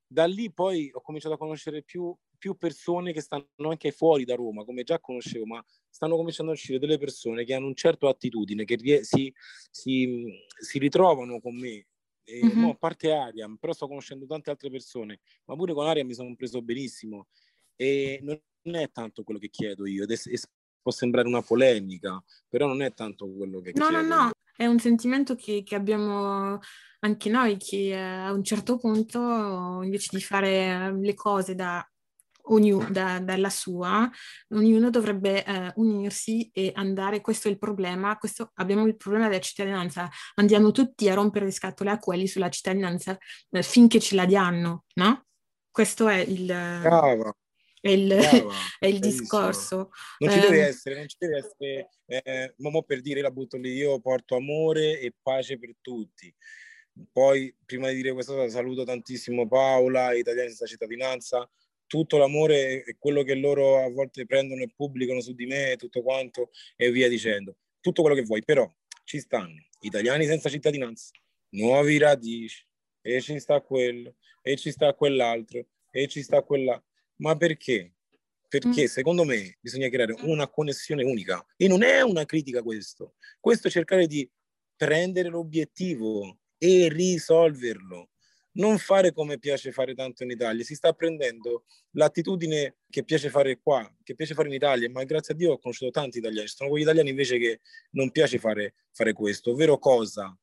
da 0.06 0.26
lì 0.26 0.52
poi 0.52 0.90
ho 0.92 1.02
cominciato 1.02 1.36
a 1.36 1.38
conoscere 1.38 1.84
più 1.84 2.16
più 2.38 2.56
persone 2.56 3.14
che 3.14 3.22
stanno 3.22 3.46
anche 3.58 3.92
fuori 3.92 4.26
da 4.26 4.36
Roma, 4.36 4.64
come 4.64 4.84
già 4.84 5.00
conoscevo, 5.00 5.46
ma 5.46 5.64
stanno 5.90 6.16
cominciando 6.16 6.52
a 6.52 6.56
uscire 6.56 6.80
delle 6.80 6.98
persone 6.98 7.44
che 7.44 7.54
hanno 7.54 7.68
un 7.68 7.76
certo 7.76 8.08
attitudine, 8.08 8.66
che 8.66 9.04
si, 9.04 9.34
si, 9.70 10.26
si 10.60 10.80
ritrovano 10.80 11.40
con 11.40 11.56
me. 11.56 11.88
E, 12.24 12.44
mm-hmm. 12.44 12.60
no, 12.60 12.70
a 12.72 12.76
parte 12.76 13.14
Ariam, 13.14 13.56
però 13.56 13.74
sto 13.74 13.88
conoscendo 13.88 14.26
tante 14.26 14.50
altre 14.50 14.70
persone, 14.70 15.22
ma 15.46 15.56
pure 15.56 15.74
con 15.74 15.88
Ariam 15.88 16.08
mi 16.08 16.14
sono 16.14 16.36
preso 16.36 16.62
benissimo. 16.62 17.28
E 17.76 18.20
non 18.22 18.76
è 18.76 18.92
tanto 18.92 19.24
quello 19.24 19.40
che 19.40 19.50
chiedo 19.50 19.86
io, 19.88 20.04
ed 20.04 20.12
è, 20.12 20.16
è, 20.16 20.40
può 20.82 20.92
sembrare 20.92 21.28
una 21.28 21.42
polemica, 21.42 22.22
però 22.48 22.68
non 22.68 22.82
è 22.82 22.94
tanto 22.94 23.32
quello 23.32 23.62
che 23.62 23.72
no, 23.76 23.88
chiedo. 23.88 24.02
No, 24.02 24.08
no, 24.08 24.24
no, 24.24 24.32
è 24.56 24.66
un 24.66 24.80
sentimento 24.80 25.36
che, 25.36 25.64
che 25.64 25.76
abbiamo 25.76 26.60
anche 27.00 27.30
noi, 27.30 27.58
che 27.58 27.90
eh, 27.90 27.96
a 27.96 28.32
un 28.34 28.44
certo 28.44 28.78
punto, 28.78 29.82
invece 29.84 30.10
di 30.12 30.22
fare 30.22 30.98
le 31.00 31.14
cose 31.14 31.56
da 31.56 31.88
ognuno 32.48 32.90
da, 32.90 33.20
dalla 33.20 33.50
sua, 33.50 34.10
ognuno 34.50 34.90
dovrebbe 34.90 35.44
eh, 35.44 35.72
unirsi 35.76 36.50
e 36.54 36.72
andare, 36.76 37.22
questo 37.22 37.48
è 37.48 37.52
il 37.52 37.58
problema, 37.58 38.18
questo, 38.18 38.52
abbiamo 38.56 38.86
il 38.86 38.96
problema 38.96 39.28
della 39.28 39.42
cittadinanza, 39.42 40.10
andiamo 40.36 40.72
tutti 40.72 41.10
a 41.10 41.14
rompere 41.14 41.46
le 41.46 41.52
scatole 41.52 41.92
a 41.92 42.00
quelli 42.00 42.28
sulla 42.28 42.50
cittadinanza 42.50 43.18
eh, 43.52 43.64
finché 43.64 44.00
ce 44.00 44.16
la 44.16 44.26
diano, 44.26 44.86
no? 44.96 45.26
Questo 45.72 46.08
è 46.08 46.18
il... 46.18 46.46
Brava. 46.46 47.36
È 47.80 47.90
il, 47.90 48.12
è 48.80 48.88
il 48.88 49.00
discorso. 49.00 49.92
Non 50.18 50.32
ci 50.32 50.40
deve 50.40 50.58
eh, 50.58 50.68
essere, 50.68 50.96
non 50.96 51.08
ci 51.08 51.16
deve 51.20 51.38
essere, 51.38 51.90
eh, 52.06 52.54
mo 52.58 52.82
per 52.84 53.02
dire 53.02 53.22
la 53.22 53.32
butto 53.32 53.58
lì, 53.58 53.74
io 53.74 54.00
porto 54.00 54.36
amore 54.36 55.00
e 55.00 55.14
pace 55.22 55.60
per 55.60 55.76
tutti. 55.80 56.34
Poi, 57.12 57.56
prima 57.66 57.90
di 57.90 57.96
dire 57.96 58.14
questa 58.14 58.34
cosa, 58.34 58.50
saluto 58.50 58.84
tantissimo 58.84 59.48
Paola, 59.48 60.14
Italiani 60.14 60.50
senza 60.50 60.66
cittadinanza, 60.66 61.48
tutto 61.88 62.18
l'amore 62.18 62.84
e 62.84 62.96
quello 63.00 63.24
che 63.24 63.36
loro 63.36 63.84
a 63.84 63.90
volte 63.90 64.26
prendono 64.26 64.62
e 64.62 64.72
pubblicano 64.76 65.22
su 65.22 65.34
di 65.34 65.46
me, 65.46 65.76
tutto 65.78 66.02
quanto 66.02 66.52
e 66.76 66.92
via 66.92 67.10
dicendo. 67.10 67.58
Tutto 67.80 68.02
quello 68.02 68.16
che 68.16 68.24
vuoi, 68.24 68.44
però 68.44 68.70
ci 69.04 69.20
stanno 69.20 69.66
italiani 69.80 70.26
senza 70.26 70.50
cittadinanza, 70.50 71.12
nuovi 71.52 71.98
radici, 71.98 72.66
e 73.02 73.22
ci 73.22 73.40
sta 73.40 73.62
quello, 73.62 74.16
e 74.42 74.58
ci 74.58 74.72
sta 74.72 74.94
quell'altro, 74.94 75.66
e 75.92 76.08
ci 76.08 76.22
sta 76.22 76.42
quella. 76.42 76.82
Ma 77.18 77.36
perché? 77.38 77.94
Perché 78.50 78.84
mm. 78.84 78.86
secondo 78.86 79.24
me 79.24 79.58
bisogna 79.62 79.90
creare 79.90 80.16
una 80.22 80.48
connessione 80.48 81.04
unica 81.04 81.46
e 81.56 81.68
non 81.68 81.84
è 81.84 82.02
una 82.02 82.26
critica 82.26 82.62
questo. 82.62 83.16
Questo 83.40 83.68
è 83.68 83.72
cercare 83.72 84.08
di 84.08 84.30
prendere 84.76 85.30
l'obiettivo 85.30 86.40
e 86.58 86.90
risolverlo 86.90 88.10
non 88.58 88.78
fare 88.78 89.12
come 89.12 89.40
piace 89.40 89.72
fare 89.72 89.94
tanto 89.94 90.24
in 90.24 90.32
Italia, 90.32 90.64
si 90.64 90.76
sta 90.76 90.94
prendendo 90.94 91.66
l'attitudine 91.92 92.78
che 92.90 93.04
piace 93.04 93.30
fare 93.30 93.60
qua, 93.60 93.90
che 94.04 94.16
piace 94.16 94.34
fare 94.34 94.48
in 94.48 94.54
Italia, 94.54 94.90
ma 94.90 95.04
grazie 95.04 95.34
a 95.34 95.38
Dio 95.38 95.54
ho 95.54 95.60
conosciuto 95.60 95.92
tanti 95.92 96.18
italiani, 96.20 96.48
ci 96.48 96.56
sono 96.56 96.70
quegli 96.70 96.84
italiani 96.84 97.10
invece 97.10 97.38
che 97.38 97.62
non 97.92 98.12
piace 98.12 98.40
fare, 98.40 98.76
fare 98.92 99.14
questo, 99.14 99.52
ovvero 99.52 99.78
cosa? 99.78 100.36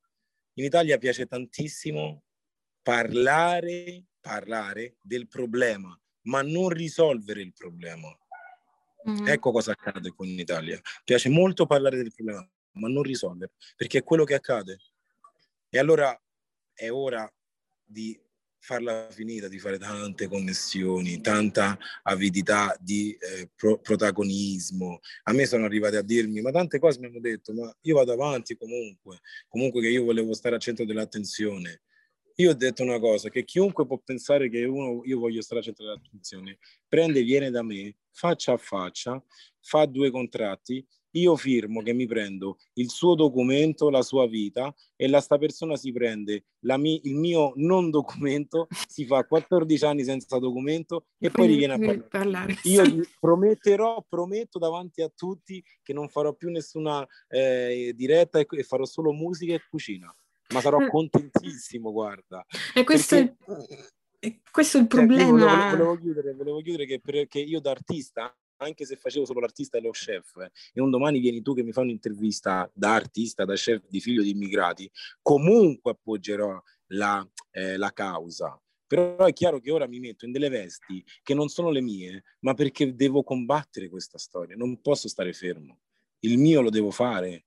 In 0.53 0.63
Italia 0.63 0.97
piace 0.97 1.25
tantissimo 1.25 2.23
parlare, 2.81 4.05
parlare 4.21 4.97
del 5.01 5.27
problema, 5.27 5.99
ma 6.23 6.41
non 6.41 6.69
risolvere 6.69 7.41
il 7.41 7.53
problema. 7.53 8.07
Mm-hmm. 9.09 9.27
Ecco 9.27 9.51
cosa 9.51 9.71
accade 9.71 10.13
con 10.15 10.25
l'Italia. 10.25 10.79
Piace 11.03 11.29
molto 11.29 11.65
parlare 11.65 11.97
del 11.97 12.13
problema, 12.13 12.49
ma 12.73 12.87
non 12.87 13.03
risolvere, 13.03 13.51
perché 13.75 13.99
è 13.99 14.03
quello 14.03 14.23
che 14.23 14.35
accade. 14.35 14.79
E 15.69 15.77
allora 15.77 16.17
è 16.73 16.89
ora 16.89 17.29
di 17.85 18.19
farla 18.65 19.07
finita, 19.11 19.47
di 19.47 19.59
fare 19.59 19.77
tante 19.77 20.27
connessioni, 20.27 21.21
tanta 21.21 21.77
avidità 22.01 22.75
di 22.79 23.15
eh, 23.19 23.49
pro- 23.55 23.77
protagonismo. 23.77 24.99
A 25.23 25.33
me 25.33 25.45
sono 25.45 25.65
arrivati 25.65 25.97
a 25.97 26.01
dirmi, 26.01 26.41
ma 26.41 26.51
tante 26.51 26.79
cose 26.79 26.99
mi 26.99 27.05
hanno 27.05 27.19
detto, 27.19 27.53
ma 27.53 27.71
io 27.81 27.95
vado 27.95 28.13
avanti 28.13 28.57
comunque, 28.57 29.19
comunque 29.47 29.81
che 29.81 29.89
io 29.89 30.03
volevo 30.03 30.33
stare 30.33 30.55
al 30.55 30.61
centro 30.61 30.83
dell'attenzione. 30.83 31.81
Io 32.37 32.49
ho 32.49 32.53
detto 32.55 32.81
una 32.81 32.99
cosa, 32.99 33.29
che 33.29 33.45
chiunque 33.45 33.85
può 33.85 33.97
pensare 33.99 34.49
che 34.49 34.65
uno, 34.65 35.03
io 35.05 35.19
voglio 35.19 35.41
stare 35.41 35.59
al 35.59 35.65
centro 35.65 35.85
dell'attenzione, 35.85 36.57
prende, 36.87 37.21
viene 37.21 37.51
da 37.51 37.61
me, 37.61 37.95
faccia 38.11 38.53
a 38.53 38.57
faccia, 38.57 39.23
fa 39.61 39.85
due 39.85 40.09
contratti 40.11 40.85
io 41.15 41.35
firmo 41.35 41.81
che 41.81 41.93
mi 41.93 42.05
prendo 42.05 42.57
il 42.73 42.89
suo 42.89 43.15
documento, 43.15 43.89
la 43.89 44.01
sua 44.01 44.27
vita 44.27 44.73
e 44.95 45.07
la 45.07 45.21
sta 45.21 45.37
persona 45.37 45.75
si 45.75 45.91
prende 45.91 46.45
mi- 46.77 47.01
il 47.03 47.15
mio 47.15 47.53
non 47.55 47.89
documento, 47.89 48.67
si 48.87 49.05
fa 49.05 49.23
14 49.23 49.85
anni 49.85 50.03
senza 50.03 50.39
documento 50.39 51.05
e 51.19 51.29
poi 51.29 51.47
riviene 51.47 51.73
a 51.73 51.77
parlare. 51.77 52.07
parlare. 52.09 52.57
Io 52.63 52.83
prometterò, 53.19 54.03
prometto 54.07 54.57
davanti 54.57 55.01
a 55.01 55.11
tutti 55.13 55.63
che 55.83 55.93
non 55.93 56.09
farò 56.09 56.33
più 56.33 56.49
nessuna 56.49 57.05
eh, 57.27 57.93
diretta 57.95 58.39
e, 58.39 58.47
e 58.49 58.63
farò 58.63 58.85
solo 58.85 59.11
musica 59.11 59.53
e 59.53 59.61
cucina. 59.69 60.13
Ma 60.53 60.61
sarò 60.61 60.79
eh. 60.79 60.89
contentissimo, 60.89 61.91
guarda. 61.91 62.45
E 62.73 62.83
questo 62.83 63.15
perché... 63.15 63.35
è 64.19 64.39
questo 64.49 64.77
è 64.77 64.81
il 64.81 64.87
problema. 64.87 65.29
Volevo, 65.29 65.69
volevo, 65.69 65.97
chiudere, 65.97 66.33
volevo 66.33 66.61
chiudere 66.61 66.85
che, 66.85 66.99
perché 66.99 67.39
io 67.39 67.59
da 67.59 67.71
artista 67.71 68.35
anche 68.57 68.85
se 68.85 68.95
facevo 68.95 69.25
solo 69.25 69.39
l'artista 69.39 69.77
e 69.77 69.81
lo 69.81 69.91
chef, 69.91 70.37
eh, 70.37 70.51
e 70.73 70.81
un 70.81 70.89
domani 70.89 71.19
vieni 71.19 71.41
tu 71.41 71.53
che 71.53 71.63
mi 71.63 71.71
fai 71.71 71.83
un'intervista 71.85 72.69
da 72.73 72.93
artista, 72.93 73.45
da 73.45 73.55
chef 73.55 73.83
di 73.87 73.99
figlio 73.99 74.21
di 74.21 74.31
immigrati, 74.31 74.89
comunque 75.21 75.91
appoggerò 75.91 76.61
la, 76.87 77.27
eh, 77.51 77.77
la 77.77 77.91
causa. 77.91 78.59
Però 78.87 79.25
è 79.25 79.33
chiaro 79.33 79.59
che 79.59 79.71
ora 79.71 79.87
mi 79.87 79.99
metto 79.99 80.25
in 80.25 80.31
delle 80.31 80.49
vesti 80.49 81.03
che 81.23 81.33
non 81.33 81.49
sono 81.49 81.71
le 81.71 81.81
mie, 81.81 82.23
ma 82.41 82.53
perché 82.53 82.93
devo 82.93 83.23
combattere 83.23 83.89
questa 83.89 84.17
storia, 84.17 84.55
non 84.55 84.79
posso 84.81 85.07
stare 85.07 85.33
fermo. 85.33 85.79
Il 86.19 86.37
mio 86.37 86.61
lo 86.61 86.69
devo 86.69 86.91
fare, 86.91 87.45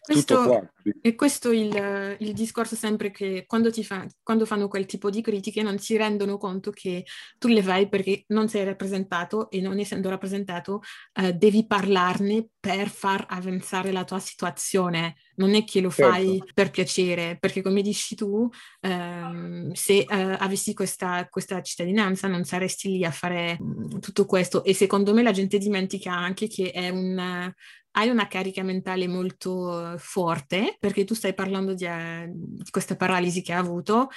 questo, 0.00 0.70
e 1.00 1.14
questo 1.14 1.50
è 1.50 1.54
il, 1.54 2.16
il, 2.20 2.32
discorso 2.32 2.76
sempre 2.76 3.10
che 3.10 3.44
quando, 3.46 3.70
fa, 3.70 4.06
quando, 4.22 4.46
fanno 4.46 4.68
quel 4.68 4.86
tipo 4.86 5.10
di 5.10 5.22
critiche 5.22 5.62
non 5.62 5.78
si 5.78 5.96
rendono 5.96 6.36
conto 6.36 6.70
che 6.70 7.04
tu 7.38 7.48
le 7.48 7.62
fai 7.62 7.88
perché 7.88 8.24
non 8.28 8.48
sei 8.48 8.64
rappresentato 8.64 9.50
e 9.50 9.60
non 9.60 9.78
essendo 9.78 10.08
rappresentato 10.08 10.82
eh, 11.14 11.32
devi 11.32 11.66
parlarne 11.66 12.48
per 12.60 12.88
far 12.88 13.26
avanzare 13.28 13.92
la 13.92 14.04
tua 14.04 14.18
situazione. 14.18 15.16
Non 15.36 15.54
è 15.54 15.64
che 15.64 15.80
lo 15.80 15.90
fai 15.90 16.38
certo. 16.38 16.52
per 16.54 16.70
piacere, 16.70 17.36
perché 17.38 17.60
come 17.60 17.82
dici 17.82 18.14
tu, 18.14 18.48
ehm, 18.80 19.72
se 19.72 19.98
eh, 19.98 20.06
avessi 20.08 20.72
questa, 20.74 21.26
questa, 21.28 21.60
cittadinanza 21.60 22.28
non 22.28 22.44
saresti 22.44 22.88
lì 22.88 23.04
a 23.04 23.10
fare 23.10 23.58
mh, 23.60 23.98
tutto 23.98 24.24
questo 24.26 24.64
e 24.64 24.74
secondo 24.74 25.12
me 25.12 25.22
la 25.22 25.32
gente 25.32 25.58
dimentica 25.58 26.12
anche 26.12 26.46
che 26.46 26.70
è 26.70 26.88
un 26.88 27.52
hai 27.96 28.08
una 28.08 28.26
carica 28.26 28.62
mentale 28.62 29.06
molto 29.06 29.94
forte 29.98 30.76
perché 30.78 31.04
tu 31.04 31.14
stai 31.14 31.34
parlando 31.34 31.74
di, 31.74 31.84
uh, 31.84 32.26
di 32.28 32.70
questa 32.70 32.96
paralisi 32.96 33.42
che 33.42 33.52
hai 33.52 33.58
avuto, 33.58 34.08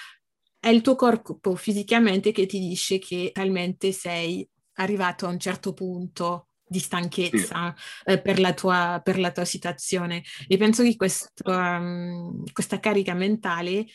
è 0.60 0.70
il 0.70 0.82
tuo 0.82 0.96
corpo 0.96 1.56
fisicamente 1.56 2.32
che 2.32 2.46
ti 2.46 2.60
dice 2.60 3.00
che 3.00 3.32
talmente 3.34 3.92
sei 3.92 4.48
arrivato 4.74 5.26
a 5.26 5.30
un 5.30 5.40
certo 5.40 5.74
punto 5.74 6.48
di 6.68 6.80
stanchezza 6.80 7.74
eh, 8.04 8.20
per, 8.20 8.40
la 8.40 8.54
tua, 8.54 9.00
per, 9.04 9.20
la 9.20 9.32
tua, 9.32 9.46
situazione. 9.46 10.24
E 10.48 10.58
penso 10.58 10.84
che 10.84 10.96
questo, 10.96 11.30
um, 11.46 12.44
questa 12.52 12.80
carica 12.80 13.14
mentale 13.14 13.86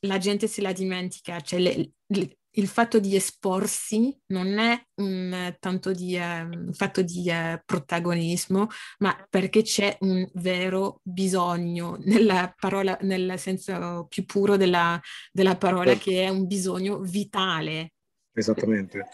la 0.00 0.18
gente 0.18 0.46
se 0.46 0.60
la 0.60 0.72
dimentica, 0.72 1.40
cioè 1.40 1.58
le, 1.58 1.90
le, 2.06 2.37
il 2.52 2.66
fatto 2.66 2.98
di 2.98 3.14
esporsi 3.14 4.16
non 4.26 4.58
è 4.58 4.80
un 4.96 5.56
tanto 5.60 5.92
di 5.92 6.16
eh, 6.16 6.48
fatto 6.72 7.02
di 7.02 7.28
eh, 7.28 7.62
protagonismo, 7.64 8.68
ma 8.98 9.26
perché 9.28 9.62
c'è 9.62 9.96
un 10.00 10.28
vero 10.34 11.00
bisogno 11.02 11.96
nella 12.00 12.52
parola, 12.58 12.96
nel 13.02 13.38
senso 13.38 14.06
più 14.08 14.24
puro 14.24 14.56
della, 14.56 15.00
della 15.30 15.56
parola, 15.56 15.92
Certo. 15.92 16.10
che 16.10 16.24
è 16.24 16.28
un 16.28 16.46
bisogno 16.46 16.98
vitale. 17.00 17.92
Esattamente, 18.32 19.08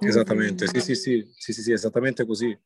esattamente, 0.00 0.66
sì, 0.66 0.80
sì, 0.80 0.94
sì, 0.94 1.28
sì, 1.36 1.52
sì, 1.52 1.62
sì, 1.62 1.72
esattamente 1.72 2.26
così. 2.26 2.58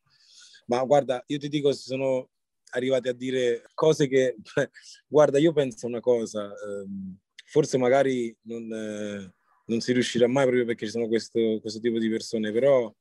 Ma 0.67 0.83
guarda, 0.83 1.23
io 1.27 1.37
ti 1.37 1.49
dico, 1.49 1.71
sono 1.73 2.29
arrivati 2.71 3.09
a 3.09 3.13
dire 3.13 3.69
cose 3.73 4.07
che, 4.07 4.35
guarda, 5.07 5.37
io 5.37 5.53
penso 5.53 5.87
una 5.87 5.99
cosa, 5.99 6.45
ehm, 6.45 7.17
forse 7.45 7.77
magari 7.77 8.35
non, 8.43 8.71
eh, 8.71 9.33
non 9.65 9.79
si 9.81 9.93
riuscirà 9.93 10.27
mai 10.27 10.43
proprio 10.43 10.65
perché 10.65 10.85
ci 10.85 10.91
sono 10.91 11.07
questo, 11.07 11.59
questo 11.61 11.79
tipo 11.79 11.99
di 11.99 12.09
persone, 12.09 12.51
però 12.51 12.93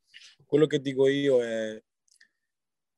quello 0.46 0.66
che 0.66 0.80
dico 0.80 1.08
io 1.08 1.42
è 1.42 1.82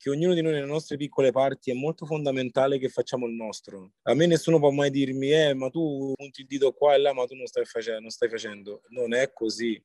che 0.04 0.10
ognuno 0.10 0.34
di 0.34 0.42
noi 0.42 0.52
nelle 0.52 0.66
nostre 0.66 0.98
piccole 0.98 1.32
parti 1.32 1.70
è 1.70 1.74
molto 1.74 2.04
fondamentale 2.04 2.78
che 2.78 2.90
facciamo 2.90 3.26
il 3.26 3.32
nostro. 3.32 3.92
A 4.02 4.12
me 4.12 4.26
nessuno 4.26 4.58
può 4.58 4.70
mai 4.70 4.90
dirmi, 4.90 5.32
eh, 5.32 5.54
ma 5.54 5.70
tu 5.70 6.12
punti 6.14 6.42
il 6.42 6.46
dito 6.46 6.72
qua 6.72 6.94
e 6.94 6.98
là, 6.98 7.14
ma 7.14 7.24
tu 7.24 7.34
non 7.34 7.46
stai 7.46 7.64
facendo, 7.64 8.00
non 8.00 8.10
stai 8.10 8.28
facendo. 8.28 8.82
Non 8.88 9.14
è 9.14 9.32
così. 9.32 9.82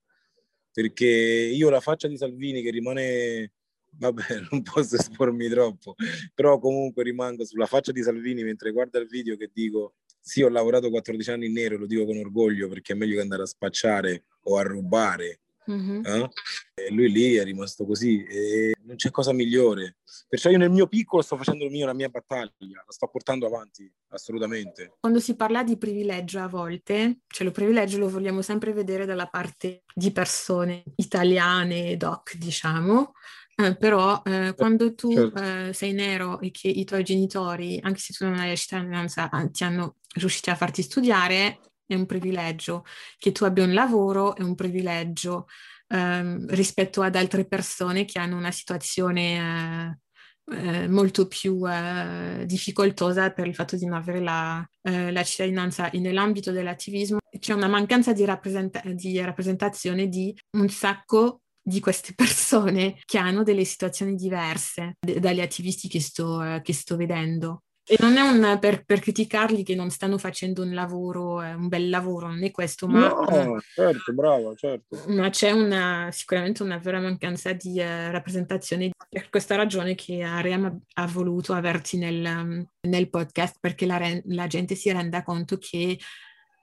Perché 0.74 1.06
io 1.06 1.70
la 1.70 1.80
faccia 1.80 2.10
di 2.10 2.18
Salvini 2.18 2.62
che 2.62 2.70
rimane, 2.70 3.54
vabbè, 3.92 4.24
non 4.52 4.62
posso 4.62 4.98
espormi 4.98 5.48
troppo, 5.48 5.96
però 6.34 6.60
comunque 6.60 7.04
rimango 7.04 7.46
sulla 7.46 7.66
faccia 7.66 7.94
di 7.94 8.04
Salvini 8.04 8.44
mentre 8.44 8.72
guarda 8.72 9.00
il 9.00 9.08
video 9.08 9.38
che 9.38 9.50
dico, 9.54 9.99
sì, 10.20 10.42
ho 10.42 10.50
lavorato 10.50 10.90
14 10.90 11.32
anni 11.32 11.46
in 11.48 11.54
nero, 11.54 11.78
lo 11.78 11.86
dico 11.86 12.06
con 12.06 12.18
orgoglio 12.18 12.68
perché 12.68 12.94
è 12.94 12.96
meglio 12.96 13.16
che 13.16 13.22
andare 13.22 13.44
a 13.44 13.48
spacciare 13.48 14.26
o 14.44 14.58
a 14.58 14.64
rubare 14.64 15.40
Mhm. 15.70 16.02
eh? 16.04 16.30
E 16.74 16.92
lui 16.92 17.12
lì 17.12 17.36
è 17.36 17.44
rimasto 17.44 17.86
così 17.86 18.24
e 18.24 18.74
non 18.86 18.96
c'è 18.96 19.12
cosa 19.12 19.32
migliore. 19.34 19.98
Perciò 20.28 20.50
io 20.50 20.58
nel 20.58 20.72
mio 20.72 20.88
piccolo 20.88 21.22
sto 21.22 21.38
facendo 21.38 21.66
il 21.66 21.70
mio, 21.72 21.86
la 21.86 21.94
mia 21.94 22.10
battaglia, 22.10 22.84
la 22.84 22.92
sto 22.92 23.08
portando 23.08 23.46
avanti, 23.46 23.92
assolutamente. 24.10 24.94
Quando 25.00 25.20
si 25.20 25.36
parla 25.36 25.64
di 25.64 25.78
privilegio 25.78 26.40
a 26.40 26.48
volte, 26.48 27.20
cioè 27.28 27.46
lo 27.46 27.52
privilegio 27.52 28.00
lo 28.00 28.10
vogliamo 28.10 28.42
sempre 28.42 28.74
vedere 28.74 29.06
dalla 29.06 29.28
parte 29.28 29.84
di 29.94 30.12
persone 30.12 30.84
italiane, 30.96 31.98
doc, 31.98 32.36
diciamo, 32.38 33.14
eh, 33.60 33.76
però 33.76 34.22
eh, 34.24 34.54
quando 34.56 34.96
tu 34.96 35.12
Certo. 35.12 35.42
eh, 35.42 35.74
sei 35.74 35.92
nero 35.92 36.40
e 36.40 36.50
che 36.50 36.70
i 36.70 36.86
tuoi 36.86 37.04
genitori, 37.04 37.78
anche 37.84 38.00
se 38.00 38.14
tu 38.14 38.24
non 38.24 38.40
hai 38.40 38.50
la 38.50 38.56
cittadinanza, 38.56 39.30
ah, 39.30 39.50
ti 39.50 39.66
hanno 39.66 39.98
riusciti 40.16 40.50
a 40.50 40.56
farti 40.56 40.82
studiare, 40.82 41.60
è 41.86 41.94
un 41.94 42.06
privilegio. 42.06 42.86
Che 43.18 43.34
tu 43.34 43.44
abbia 43.44 43.66
un 43.66 43.74
lavoro 43.74 44.36
è 44.36 44.44
un 44.44 44.56
privilegio 44.56 45.48
ehm, 45.88 46.48
rispetto 46.50 47.02
ad 47.02 47.16
altre 47.16 47.46
persone 47.46 48.06
che 48.06 48.18
hanno 48.20 48.38
una 48.38 48.52
situazione 48.52 49.98
eh, 50.46 50.84
eh, 50.84 50.88
molto 50.88 51.28
più 51.28 51.62
eh, 51.70 52.46
difficoltosa 52.46 53.32
per 53.32 53.46
il 53.46 53.56
fatto 53.56 53.76
di 53.76 53.86
non 53.86 53.98
avere 53.98 54.22
la, 54.22 54.66
eh, 54.84 55.12
la 55.12 55.24
cittadinanza. 55.24 55.90
E 55.90 56.00
nell'ambito 56.00 56.52
dell'attivismo 56.52 57.18
c'è 57.38 57.54
una 57.54 57.68
mancanza 57.68 58.14
di, 58.14 58.24
rappresenta- 58.24 58.82
di 58.86 59.20
rappresentazione 59.20 60.08
di 60.08 60.34
un 60.52 60.70
sacco 60.70 61.42
di 61.70 61.80
queste 61.80 62.14
persone 62.16 63.00
che 63.06 63.18
hanno 63.18 63.44
delle 63.44 63.64
situazioni 63.64 64.16
diverse 64.16 64.98
d- 65.00 65.20
dagli 65.20 65.42
attivisti 65.42 65.88
che 65.88 66.02
sto, 66.02 66.44
eh, 66.44 66.62
che 66.62 66.74
sto 66.74 66.96
vedendo. 66.96 67.64
E 67.92 67.98
non 68.02 68.18
è 68.18 68.22
un, 68.22 68.60
per, 68.60 68.86
per 68.86 69.00
criticarli 69.00 69.64
che 69.64 69.74
non 69.74 69.90
stanno 69.90 70.20
facendo 70.20 70.62
un 70.62 70.76
lavoro, 70.76 71.42
eh, 71.42 71.56
un 71.56 71.68
bel 71.70 71.90
lavoro, 71.90 72.28
non 72.28 72.44
è 72.44 72.52
questo, 72.52 72.88
ma, 72.88 73.08
No, 73.08 73.60
certo, 73.74 74.14
bravo, 74.14 74.54
certo. 74.56 75.06
ma 75.08 75.32
c'è 75.32 75.50
una, 75.50 76.10
sicuramente 76.12 76.62
una 76.62 76.78
vera 76.78 77.00
mancanza 77.00 77.52
di 77.54 77.80
eh, 77.80 78.12
rappresentazione. 78.12 78.92
Per 79.10 79.32
questa 79.32 79.56
ragione 79.56 79.96
che 79.96 80.22
Ariam 80.22 80.82
ha, 80.94 81.08
voluto 81.08 81.54
averti 81.54 81.98
nel, 81.98 82.64
nel 82.82 83.10
podcast, 83.10 83.58
perché 83.60 83.88
la, 83.88 83.98
re- 83.98 84.22
la 84.26 84.46
gente 84.46 84.76
si 84.76 84.92
renda 84.92 85.24
conto 85.24 85.58
che 85.58 85.98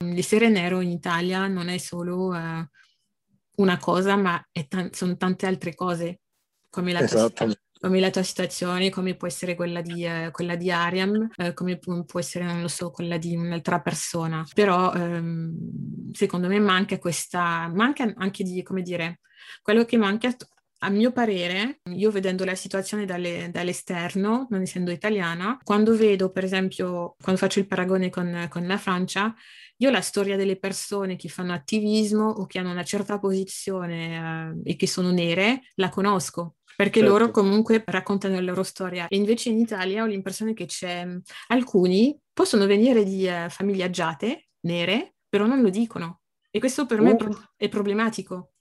um, 0.04 0.14
l'essere 0.14 0.48
nero 0.48 0.80
in 0.80 0.90
Italia 0.90 1.48
non 1.48 1.68
è 1.68 1.78
solo 1.78 2.36
eh, 2.36 2.68
una 3.56 3.78
cosa, 3.78 4.16
ma 4.16 4.42
tan- 4.68 4.92
sono 4.92 5.16
tante 5.16 5.46
altre 5.46 5.74
cose, 5.74 6.20
come 6.68 6.92
la, 6.92 7.04
tua, 7.04 7.16
Esattamente. 7.18 7.62
come 7.80 8.00
la 8.00 8.10
tua 8.10 8.22
situazione, 8.22 8.90
come 8.90 9.14
può 9.16 9.26
essere 9.26 9.54
quella 9.54 9.80
di, 9.80 10.04
eh, 10.04 10.30
quella 10.32 10.56
di 10.56 10.70
Ariam, 10.70 11.28
eh, 11.36 11.52
come 11.54 11.78
pu- 11.78 12.04
può 12.04 12.20
essere, 12.20 12.44
non 12.44 12.60
lo 12.60 12.68
so, 12.68 12.90
quella 12.90 13.16
di 13.18 13.34
un'altra 13.36 13.80
persona. 13.80 14.44
Però 14.54 14.92
ehm, 14.92 16.10
secondo 16.12 16.48
me 16.48 16.58
manca 16.58 16.98
questa, 16.98 17.68
manca 17.72 18.12
anche 18.16 18.44
di, 18.44 18.62
come 18.62 18.82
dire, 18.82 19.20
quello 19.62 19.84
che 19.84 19.96
manca, 19.96 20.34
a 20.80 20.90
mio 20.90 21.10
parere, 21.10 21.80
io 21.90 22.10
vedendo 22.10 22.44
la 22.44 22.54
situazione 22.54 23.06
dalle- 23.06 23.48
dall'esterno, 23.50 24.46
non 24.50 24.60
essendo 24.60 24.90
italiana, 24.90 25.58
quando 25.62 25.96
vedo, 25.96 26.30
per 26.30 26.44
esempio, 26.44 27.16
quando 27.22 27.40
faccio 27.40 27.58
il 27.60 27.66
paragone 27.66 28.10
con, 28.10 28.46
con 28.50 28.66
la 28.66 28.76
Francia, 28.76 29.34
io 29.78 29.90
la 29.90 30.00
storia 30.00 30.36
delle 30.36 30.58
persone 30.58 31.16
che 31.16 31.28
fanno 31.28 31.52
attivismo 31.52 32.28
o 32.28 32.46
che 32.46 32.58
hanno 32.58 32.70
una 32.70 32.84
certa 32.84 33.18
posizione 33.18 34.54
eh, 34.64 34.70
e 34.72 34.76
che 34.76 34.86
sono 34.86 35.10
nere, 35.10 35.60
la 35.74 35.88
conosco. 35.90 36.56
Perché 36.76 37.00
Certo. 37.00 37.12
loro 37.18 37.30
comunque 37.30 37.82
raccontano 37.86 38.34
la 38.34 38.40
loro 38.42 38.62
storia. 38.62 39.08
E 39.08 39.16
invece 39.16 39.48
in 39.48 39.58
Italia 39.58 40.02
ho 40.02 40.06
l'impressione 40.06 40.52
che 40.52 40.66
c'è 40.66 41.06
alcuni 41.48 42.18
possono 42.32 42.66
venire 42.66 43.02
di 43.02 43.26
eh, 43.26 43.46
famiglie 43.48 43.84
agiate, 43.84 44.48
nere, 44.60 45.14
però 45.28 45.46
non 45.46 45.62
lo 45.62 45.70
dicono. 45.70 46.20
E 46.50 46.58
questo 46.58 46.84
per 46.86 47.00
me 47.00 47.10
è, 47.10 47.12
Oh. 47.14 47.16
pro- 47.16 47.52
è 47.56 47.68
problematico. 47.68 48.52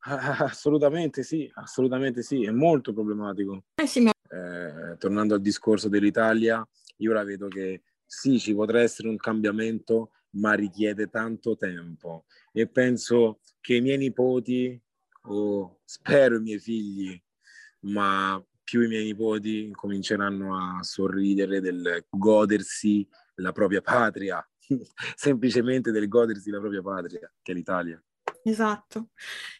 Ah, 0.00 0.36
Assolutamente 0.44 1.22
sì, 1.22 1.50
assolutamente 1.54 2.22
sì, 2.22 2.44
è 2.44 2.50
molto 2.50 2.92
problematico. 2.92 3.64
Eh 3.74 3.86
sì, 3.86 4.00
ma 4.00 4.10
Eh, 4.32 4.96
tornando 4.98 5.34
al 5.34 5.40
discorso 5.40 5.88
dell'Italia, 5.88 6.66
io 6.98 7.12
la 7.12 7.24
vedo 7.24 7.48
che 7.48 7.82
sì, 8.12 8.40
ci 8.40 8.52
potrà 8.56 8.80
essere 8.80 9.06
un 9.06 9.16
cambiamento, 9.16 10.10
ma 10.30 10.54
richiede 10.54 11.08
tanto 11.08 11.56
tempo. 11.56 12.24
E 12.52 12.66
penso 12.66 13.38
che 13.60 13.76
i 13.76 13.80
miei 13.80 13.98
nipoti, 13.98 14.82
o 15.28 15.78
spero 15.84 16.36
i 16.36 16.40
miei 16.40 16.58
figli, 16.58 17.22
ma 17.82 18.44
più 18.64 18.82
i 18.82 18.88
miei 18.88 19.04
nipoti 19.04 19.70
cominceranno 19.70 20.56
a 20.56 20.82
sorridere 20.82 21.60
del 21.60 22.04
godersi 22.10 23.08
la 23.36 23.52
propria 23.52 23.80
patria, 23.80 24.44
semplicemente 25.14 25.92
del 25.92 26.08
godersi 26.08 26.50
la 26.50 26.58
propria 26.58 26.82
patria, 26.82 27.32
che 27.40 27.52
è 27.52 27.54
l'Italia. 27.54 28.02
esatto. 28.42 29.10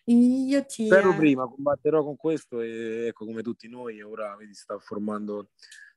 Io 0.06 0.66
ti... 0.66 0.86
Spero 0.86 1.12
eh, 1.12 1.16
prima, 1.16 1.46
combatterò 1.46 2.02
con 2.02 2.16
questo 2.16 2.60
e 2.60 3.06
ecco 3.06 3.26
come 3.26 3.42
tutti 3.42 3.68
noi 3.68 4.02
ora 4.02 4.34
vedi 4.34 4.54
sta 4.54 4.76
formando 4.80 5.50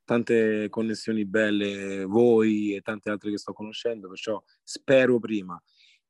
tante 0.04 0.68
connessioni 0.68 1.24
belle 1.24 2.04
voi 2.04 2.74
e 2.74 2.80
tante 2.80 3.10
altre 3.10 3.30
che 3.30 3.38
sto 3.38 3.52
conoscendo, 3.52 4.08
perciò 4.08 4.42
spero 4.62 5.18
prima. 5.18 5.60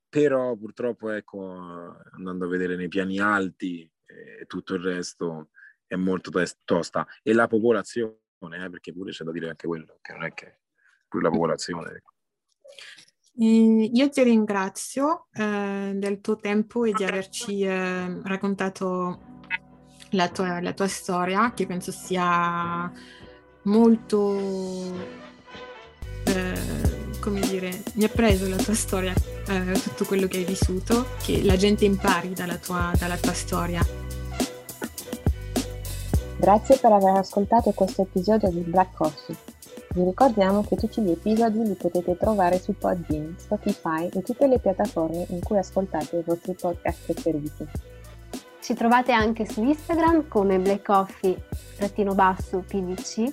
Però 0.09 0.55
purtroppo 0.57 1.11
ecco 1.11 1.97
andando 2.13 2.45
a 2.45 2.49
vedere 2.49 2.77
nei 2.77 2.89
piani 2.89 3.19
alti 3.19 3.91
e 4.05 4.45
tutto 4.47 4.75
il 4.75 4.83
resto 4.83 5.51
è 5.87 5.97
molto 5.97 6.31
tosta 6.65 7.07
e 7.23 7.33
la 7.33 7.47
popolazione, 7.47 8.19
eh, 8.41 8.71
perché 8.71 8.93
pure 8.93 9.11
c'è 9.11 9.25
da 9.25 9.33
dire 9.33 9.49
anche 9.49 9.67
quello, 9.67 9.99
che 10.01 10.13
non 10.13 10.25
è 10.25 10.33
che 10.33 10.61
pure 11.09 11.25
la 11.25 11.31
popolazione 11.31 11.91
ecco. 11.91 12.13
Eh, 13.37 13.91
Io 13.93 14.09
ti 14.09 14.23
ringrazio 14.23 15.27
eh, 15.33 15.93
del 15.97 16.21
tuo 16.21 16.37
tempo 16.37 16.85
e 16.85 16.93
di 16.93 17.03
averci 17.03 17.63
eh, 17.63 18.23
raccontato 18.23 19.41
la 20.11 20.29
tua, 20.29 20.61
la 20.61 20.73
tua 20.73 20.87
storia, 20.87 21.53
che 21.53 21.67
penso 21.67 21.91
sia 21.91 22.93
molto, 23.65 24.39
eh, 26.25 27.19
come 27.21 27.41
dire, 27.41 27.83
mi 27.95 28.05
ha 28.05 28.09
preso 28.09 28.49
la 28.49 28.57
tua 28.57 28.75
storia, 28.75 29.15
eh, 29.49 29.81
tutto 29.81 30.05
quello 30.05 30.27
che 30.27 30.39
hai 30.39 30.45
vissuto, 30.45 31.07
che 31.23 31.43
la 31.43 31.57
gente 31.57 31.85
impari 31.85 32.33
dalla 32.33 32.57
tua, 32.57 32.93
dalla 32.99 33.17
tua 33.17 33.33
storia. 33.33 33.85
Grazie 36.37 36.77
per 36.77 36.93
aver 36.93 37.17
ascoltato 37.17 37.71
questo 37.73 38.03
episodio 38.03 38.51
di 38.51 38.61
Black 38.61 38.97
Coffee. 38.97 39.37
Vi 39.95 40.03
ricordiamo 40.03 40.65
che 40.65 40.77
tutti 40.77 41.01
gli 41.01 41.13
episodi 41.13 41.63
li 41.63 41.75
potete 41.75 42.17
trovare 42.17 42.59
su 42.59 42.75
Podbean, 42.77 43.37
Spotify 43.39 44.09
e 44.13 44.23
tutte 44.23 44.49
le 44.49 44.59
piattaforme 44.59 45.25
in 45.29 45.39
cui 45.41 45.57
ascoltate 45.57 46.17
i 46.17 46.25
vostri 46.27 46.55
podcast 46.55 46.99
preferiti. 47.05 47.65
Ci 48.61 48.75
trovate 48.75 49.13
anche 49.13 49.47
su 49.47 49.63
Instagram 49.63 50.27
come 50.27 50.59
blackcoffee-pdc 50.59 53.33